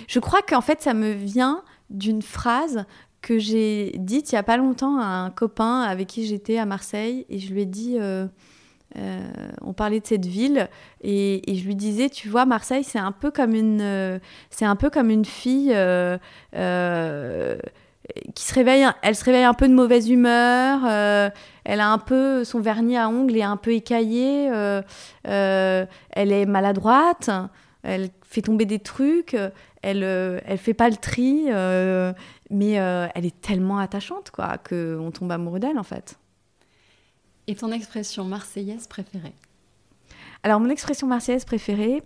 je 0.08 0.18
crois 0.18 0.42
qu'en 0.42 0.60
fait, 0.60 0.82
ça 0.82 0.92
me 0.92 1.12
vient 1.12 1.62
d'une 1.88 2.20
phrase 2.20 2.84
que 3.22 3.38
j'ai 3.38 3.92
dite 3.98 4.32
il 4.32 4.34
y 4.34 4.38
a 4.38 4.42
pas 4.42 4.56
longtemps 4.56 4.98
à 4.98 5.04
un 5.04 5.30
copain 5.30 5.82
avec 5.82 6.08
qui 6.08 6.26
j'étais 6.26 6.58
à 6.58 6.66
Marseille 6.66 7.26
et 7.28 7.38
je 7.38 7.52
lui 7.52 7.62
ai 7.62 7.66
dit 7.66 7.96
euh, 8.00 8.26
euh, 8.96 9.30
on 9.60 9.72
parlait 9.72 10.00
de 10.00 10.06
cette 10.06 10.26
ville 10.26 10.68
et, 11.02 11.42
je 11.46 11.64
lui 11.64 11.76
disais 11.76 12.08
tu 12.08 12.28
vois 12.28 12.46
Marseille 12.46 12.84
c'est 12.84 12.98
un 12.98 13.12
peu 13.12 13.30
comme 13.30 13.54
une 13.54 13.80
euh, 13.82 14.18
un 14.62 14.76
peu 14.76 14.90
comme 14.90 15.10
une 15.10 15.24
fille 15.24 15.74
qui 18.34 18.44
se 18.44 18.54
réveille 18.54 18.86
elle 19.02 19.14
se 19.14 19.24
réveille 19.24 19.44
un 19.44 19.54
peu 19.54 19.68
de 19.68 19.74
mauvaise 19.74 20.08
humeur 20.10 20.84
elle 21.64 21.80
a 21.80 21.88
un 21.88 21.98
peu 21.98 22.42
son 22.44 22.60
vernis 22.60 22.96
à 22.96 23.08
ongles 23.08 23.36
est 23.36 23.42
un 23.42 23.56
peu 23.56 23.72
écaillé 23.72 24.50
elle 25.24 25.86
est 26.14 26.46
maladroite 26.46 27.30
elle 27.82 28.10
fait 28.22 28.42
tomber 28.42 28.66
des 28.66 28.78
trucs 28.78 29.36
elle 29.82 30.02
elle 30.02 30.58
fait 30.58 30.74
pas 30.74 30.88
le 30.88 30.96
tri 30.96 31.48
mais 32.50 32.80
euh, 32.80 33.06
elle 33.14 33.24
est 33.24 33.40
tellement 33.40 33.78
attachante, 33.78 34.30
quoi, 34.30 34.58
qu'on 34.58 35.10
tombe 35.12 35.30
amoureux 35.30 35.60
d'elle, 35.60 35.78
en 35.78 35.84
fait. 35.84 36.18
Et 37.46 37.54
ton 37.54 37.72
expression 37.72 38.24
marseillaise 38.24 38.86
préférée? 38.88 39.34
Alors, 40.42 40.60
mon 40.60 40.68
expression 40.68 41.06
marseillaise 41.06 41.44
préférée, 41.44 42.02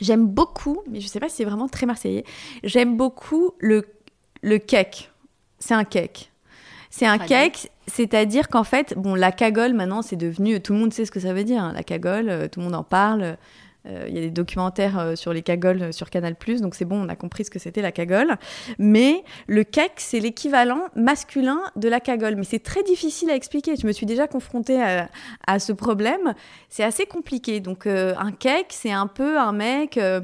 j'aime 0.00 0.26
beaucoup, 0.26 0.80
mais 0.88 1.00
je 1.00 1.08
sais 1.08 1.20
pas 1.20 1.28
si 1.28 1.36
c'est 1.36 1.44
vraiment 1.44 1.68
très 1.68 1.86
marseillais, 1.86 2.24
j'aime 2.62 2.96
beaucoup 2.96 3.52
le, 3.58 3.86
le 4.42 4.58
cake. 4.58 5.10
C'est 5.58 5.74
un 5.74 5.84
cake. 5.84 6.30
C'est 6.90 7.06
un 7.06 7.18
cake, 7.18 7.70
c'est-à-dire 7.86 8.48
qu'en 8.48 8.64
fait, 8.64 8.94
bon, 8.96 9.14
la 9.14 9.30
cagole, 9.30 9.74
maintenant, 9.74 10.02
c'est 10.02 10.16
devenu, 10.16 10.60
tout 10.62 10.72
le 10.72 10.78
monde 10.78 10.92
sait 10.92 11.04
ce 11.04 11.10
que 11.10 11.20
ça 11.20 11.34
veut 11.34 11.44
dire, 11.44 11.62
hein, 11.62 11.72
la 11.74 11.82
cagole, 11.82 12.30
euh, 12.30 12.48
tout 12.48 12.60
le 12.60 12.64
monde 12.64 12.74
en 12.74 12.84
parle. 12.84 13.36
Euh, 13.88 14.06
il 14.08 14.14
y 14.14 14.18
a 14.18 14.20
des 14.20 14.30
documentaires 14.30 14.98
euh, 14.98 15.16
sur 15.16 15.32
les 15.32 15.42
cagoles 15.42 15.82
euh, 15.82 15.92
sur 15.92 16.10
Canal+, 16.10 16.36
donc 16.60 16.74
c'est 16.74 16.84
bon, 16.84 17.04
on 17.04 17.08
a 17.08 17.16
compris 17.16 17.44
ce 17.44 17.50
que 17.50 17.58
c'était 17.58 17.82
la 17.82 17.92
cagole. 17.92 18.36
Mais 18.78 19.24
le 19.46 19.64
cake, 19.64 19.94
c'est 19.96 20.20
l'équivalent 20.20 20.82
masculin 20.94 21.60
de 21.76 21.88
la 21.88 22.00
cagole. 22.00 22.36
Mais 22.36 22.44
c'est 22.44 22.62
très 22.62 22.82
difficile 22.82 23.30
à 23.30 23.34
expliquer. 23.34 23.76
Je 23.76 23.86
me 23.86 23.92
suis 23.92 24.06
déjà 24.06 24.26
confrontée 24.26 24.82
à, 25.46 25.58
ce 25.58 25.72
problème. 25.72 26.34
C'est 26.68 26.84
assez 26.84 27.06
compliqué. 27.06 27.60
Donc 27.60 27.86
un 27.86 28.32
cake, 28.32 28.68
c'est 28.70 28.92
un 28.92 29.06
peu 29.06 29.38
un 29.38 29.52
mec, 29.52 29.96
a 29.98 30.22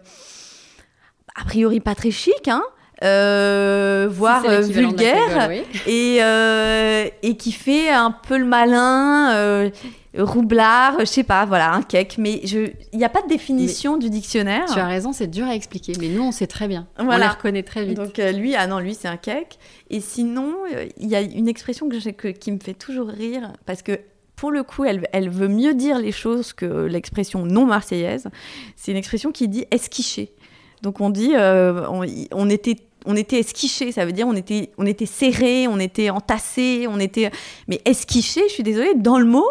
priori 1.45 1.81
pas 1.81 1.95
très 1.95 2.11
chic, 2.11 2.49
hein, 2.49 2.63
euh, 3.03 4.09
voire 4.11 4.45
euh, 4.47 4.61
vulgaire, 4.61 5.51
et, 5.87 6.19
euh, 6.21 7.09
et 7.23 7.37
qui 7.37 7.51
fait 7.53 7.91
un 7.91 8.13
peu 8.13 8.39
le 8.39 8.45
malin, 8.45 9.71
roublard, 10.17 11.01
je 11.01 11.07
sais 11.07 11.25
pas, 11.25 11.45
voilà, 11.45 11.73
un 11.73 11.83
cake. 11.83 12.17
Mais 12.19 12.35
il 12.35 12.73
n'y 12.99 13.05
a 13.05 13.09
pas 13.09 13.23
de 13.23 13.29
définition 13.29 13.97
du 13.97 14.11
dictionnaire. 14.11 14.67
Tu 14.73 14.79
as 14.79 14.87
raison, 14.87 15.13
c'est 15.13 15.27
dur 15.27 15.47
à 15.47 15.55
expliquer, 15.55 15.95
mais 15.99 16.09
nous, 16.09 16.23
on 16.23 16.33
sait 16.33 16.47
très 16.47 16.69
bien. 16.69 16.87
On 16.99 17.09
les 17.17 17.27
reconnaît 17.27 17.65
très 17.65 17.85
vite. 17.85 17.97
Donc 17.97 18.19
lui, 18.19 18.55
ah 18.55 18.67
non, 18.67 18.79
lui, 18.79 18.95
c'est 18.95 19.09
un 19.09 19.17
cake. 19.17 19.59
Et 19.91 20.01
sinon, 20.01 20.55
il 20.99 21.09
y 21.09 21.17
a 21.17 21.21
une 21.21 21.49
expression 21.49 21.89
que, 21.89 22.11
que, 22.11 22.29
qui 22.29 22.53
me 22.53 22.59
fait 22.61 22.75
toujours 22.75 23.09
rire, 23.09 23.53
parce 23.67 23.83
que 23.83 23.99
pour 24.37 24.51
le 24.51 24.63
coup, 24.63 24.85
elle, 24.85 25.07
elle, 25.13 25.31
veut 25.31 25.49
mieux 25.49 25.75
dire 25.75 25.99
les 25.99 26.13
choses 26.13 26.53
que 26.53 26.87
l'expression 26.87 27.47
non 27.47 27.67
marseillaise. 27.67 28.29
C'est 28.77 28.91
une 28.91 28.97
expression 28.97 29.31
qui 29.31 29.49
dit 29.49 29.65
esquicher. 29.71 30.35
Donc 30.83 31.01
on 31.01 31.11
dit, 31.11 31.33
euh, 31.35 31.87
on, 31.89 32.51
était 32.51 32.77
on 33.07 33.17
était 33.17 33.41
esquiché, 33.41 33.93
ça 33.93 34.05
veut 34.05 34.13
dire 34.13 34.27
on 34.27 34.35
était, 34.35 34.71
on 34.79 34.87
était 34.87 35.07
serré, 35.07 35.67
on 35.69 35.79
était 35.79 36.11
entassé, 36.11 36.87
on 36.89 37.01
était. 37.01 37.31
Mais 37.69 37.81
esquiché, 37.85 38.43
je 38.49 38.53
suis 38.53 38.63
désolée, 38.63 38.95
dans 38.95 39.19
le 39.19 39.25
mot, 39.25 39.47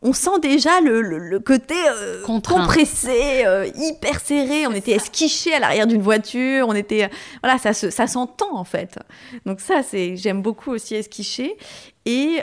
on 0.00 0.12
sent 0.12 0.38
déjà 0.40 0.80
le, 0.80 1.38
côté 1.40 1.74
euh, 1.74 2.22
compressé, 2.22 3.44
euh, 3.44 3.68
hyper 3.76 4.20
serré. 4.20 4.66
On 4.66 4.72
était 4.72 4.92
esquiché 4.92 5.54
à 5.54 5.58
l'arrière 5.60 5.86
d'une 5.86 6.02
voiture, 6.02 6.66
on 6.68 6.74
était. 6.74 7.10
Voilà, 7.42 7.58
ça, 7.58 7.72
ça 7.72 8.06
s'entend 8.06 8.56
en 8.56 8.64
fait. 8.64 8.98
Donc 9.46 9.60
ça, 9.60 9.82
c'est 9.82 10.16
j'aime 10.16 10.42
beaucoup 10.42 10.70
aussi 10.70 10.94
esquiché. 10.94 11.56
Et, 12.06 12.40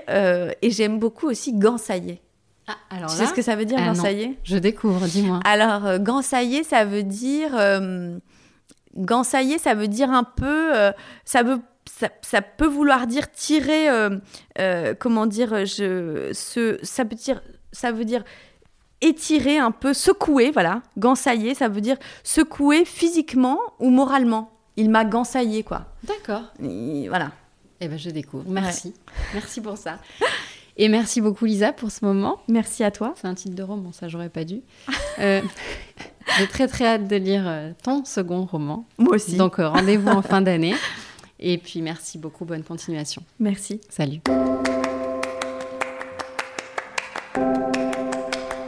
et 0.61 0.69
j'aime 0.69 0.99
beaucoup 0.99 1.27
aussi 1.27 1.51
gansailler. 1.53 2.21
Ah, 2.67 2.73
alors 2.89 3.09
tu 3.11 3.17
sais 3.17 3.27
ce 3.27 3.33
que 3.33 3.41
ça 3.41 3.55
veut 3.55 3.65
dire, 3.65 3.77
gansailler 3.77 4.39
Je 4.43 4.57
découvre, 4.57 5.05
dis-moi. 5.05 5.39
Alors, 5.45 5.99
gansailler, 5.99 6.63
ça 6.63 6.83
veut 6.85 7.03
dire 7.03 7.51
gansailler, 8.95 9.57
ça 9.57 9.73
veut 9.73 9.87
dire 9.87 10.11
un 10.11 10.23
peu, 10.23 10.75
euh, 10.75 10.91
ça 11.23 11.43
veut 11.43 11.59
ça, 12.21 12.41
peut 12.41 12.67
vouloir 12.67 13.07
dire 13.07 13.31
tirer, 13.31 13.89
euh, 13.89 14.17
euh, 14.59 14.95
comment 14.99 15.27
dire, 15.27 15.65
je, 15.65 16.31
ce, 16.33 16.77
ça 16.83 17.03
veut 17.03 17.15
dire, 17.15 17.41
ça 17.71 17.91
veut 17.91 18.03
dire 18.03 18.23
étirer 18.99 19.59
un 19.59 19.71
peu, 19.71 19.93
secouer, 19.93 20.51
voilà. 20.51 20.81
Gansailler, 20.97 21.53
ça 21.53 21.69
veut 21.69 21.79
dire 21.79 21.97
secouer 22.23 22.83
physiquement 22.83 23.59
ou 23.79 23.91
moralement. 23.91 24.51
Il 24.75 24.89
m'a 24.89 25.05
gansaillé, 25.05 25.63
quoi. 25.63 25.85
D'accord. 26.03 26.41
Voilà. 26.59 27.31
Eh 27.79 27.87
ben, 27.87 27.97
je 27.97 28.09
découvre. 28.09 28.45
Merci. 28.49 28.93
Merci 29.33 29.61
pour 29.61 29.77
ça. 29.77 29.99
Et 30.77 30.89
merci 30.89 31.21
beaucoup, 31.21 31.45
Lisa, 31.45 31.71
pour 31.71 31.91
ce 31.91 32.03
moment. 32.03 32.39
Merci 32.47 32.83
à 32.83 32.91
toi. 32.91 33.13
C'est 33.15 33.27
un 33.27 33.35
titre 33.35 33.55
de 33.55 33.63
roman, 33.63 33.91
ça, 33.91 34.07
j'aurais 34.07 34.29
pas 34.29 34.43
dû. 34.43 34.61
J'ai 36.37 36.47
très 36.47 36.67
très 36.67 36.85
hâte 36.85 37.07
de 37.07 37.15
lire 37.15 37.43
euh, 37.47 37.71
ton 37.83 38.03
second 38.03 38.45
roman. 38.45 38.85
Moi 38.97 39.15
aussi. 39.15 39.37
Donc 39.37 39.59
euh, 39.59 39.69
rendez-vous 39.69 40.09
en 40.09 40.21
fin 40.21 40.41
d'année. 40.41 40.75
Et 41.39 41.57
puis 41.57 41.81
merci 41.81 42.17
beaucoup, 42.17 42.45
bonne 42.45 42.63
continuation. 42.63 43.21
Merci. 43.39 43.79
Salut. 43.89 44.19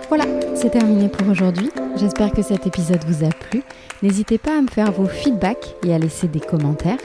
Voilà, 0.08 0.26
c'est 0.56 0.70
terminé 0.70 1.10
pour 1.10 1.28
aujourd'hui. 1.28 1.70
J'espère 1.98 2.32
que 2.32 2.42
cet 2.42 2.68
épisode 2.68 3.04
vous 3.06 3.26
a 3.26 3.30
plu. 3.30 3.64
N'hésitez 4.02 4.38
pas 4.38 4.58
à 4.58 4.62
me 4.62 4.68
faire 4.68 4.92
vos 4.92 5.08
feedbacks 5.08 5.76
et 5.84 5.94
à 5.94 5.98
laisser 5.98 6.28
des 6.28 6.40
commentaires. 6.40 7.00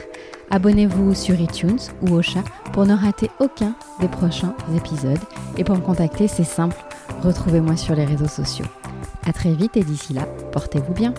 Abonnez-vous 0.53 1.15
sur 1.15 1.41
iTunes 1.41 1.79
ou 2.03 2.13
au 2.13 2.21
chat 2.21 2.43
pour 2.73 2.85
ne 2.85 2.93
rater 2.93 3.31
aucun 3.39 3.73
des 3.99 4.07
prochains 4.07 4.53
épisodes. 4.77 5.17
Et 5.57 5.63
pour 5.63 5.75
me 5.75 5.81
contacter, 5.81 6.27
c'est 6.27 6.43
simple, 6.43 6.77
retrouvez-moi 7.23 7.75
sur 7.75 7.95
les 7.95 8.05
réseaux 8.05 8.27
sociaux. 8.27 8.67
A 9.25 9.33
très 9.33 9.53
vite 9.53 9.77
et 9.77 9.83
d'ici 9.83 10.13
là, 10.13 10.27
portez-vous 10.51 10.93
bien. 10.93 11.15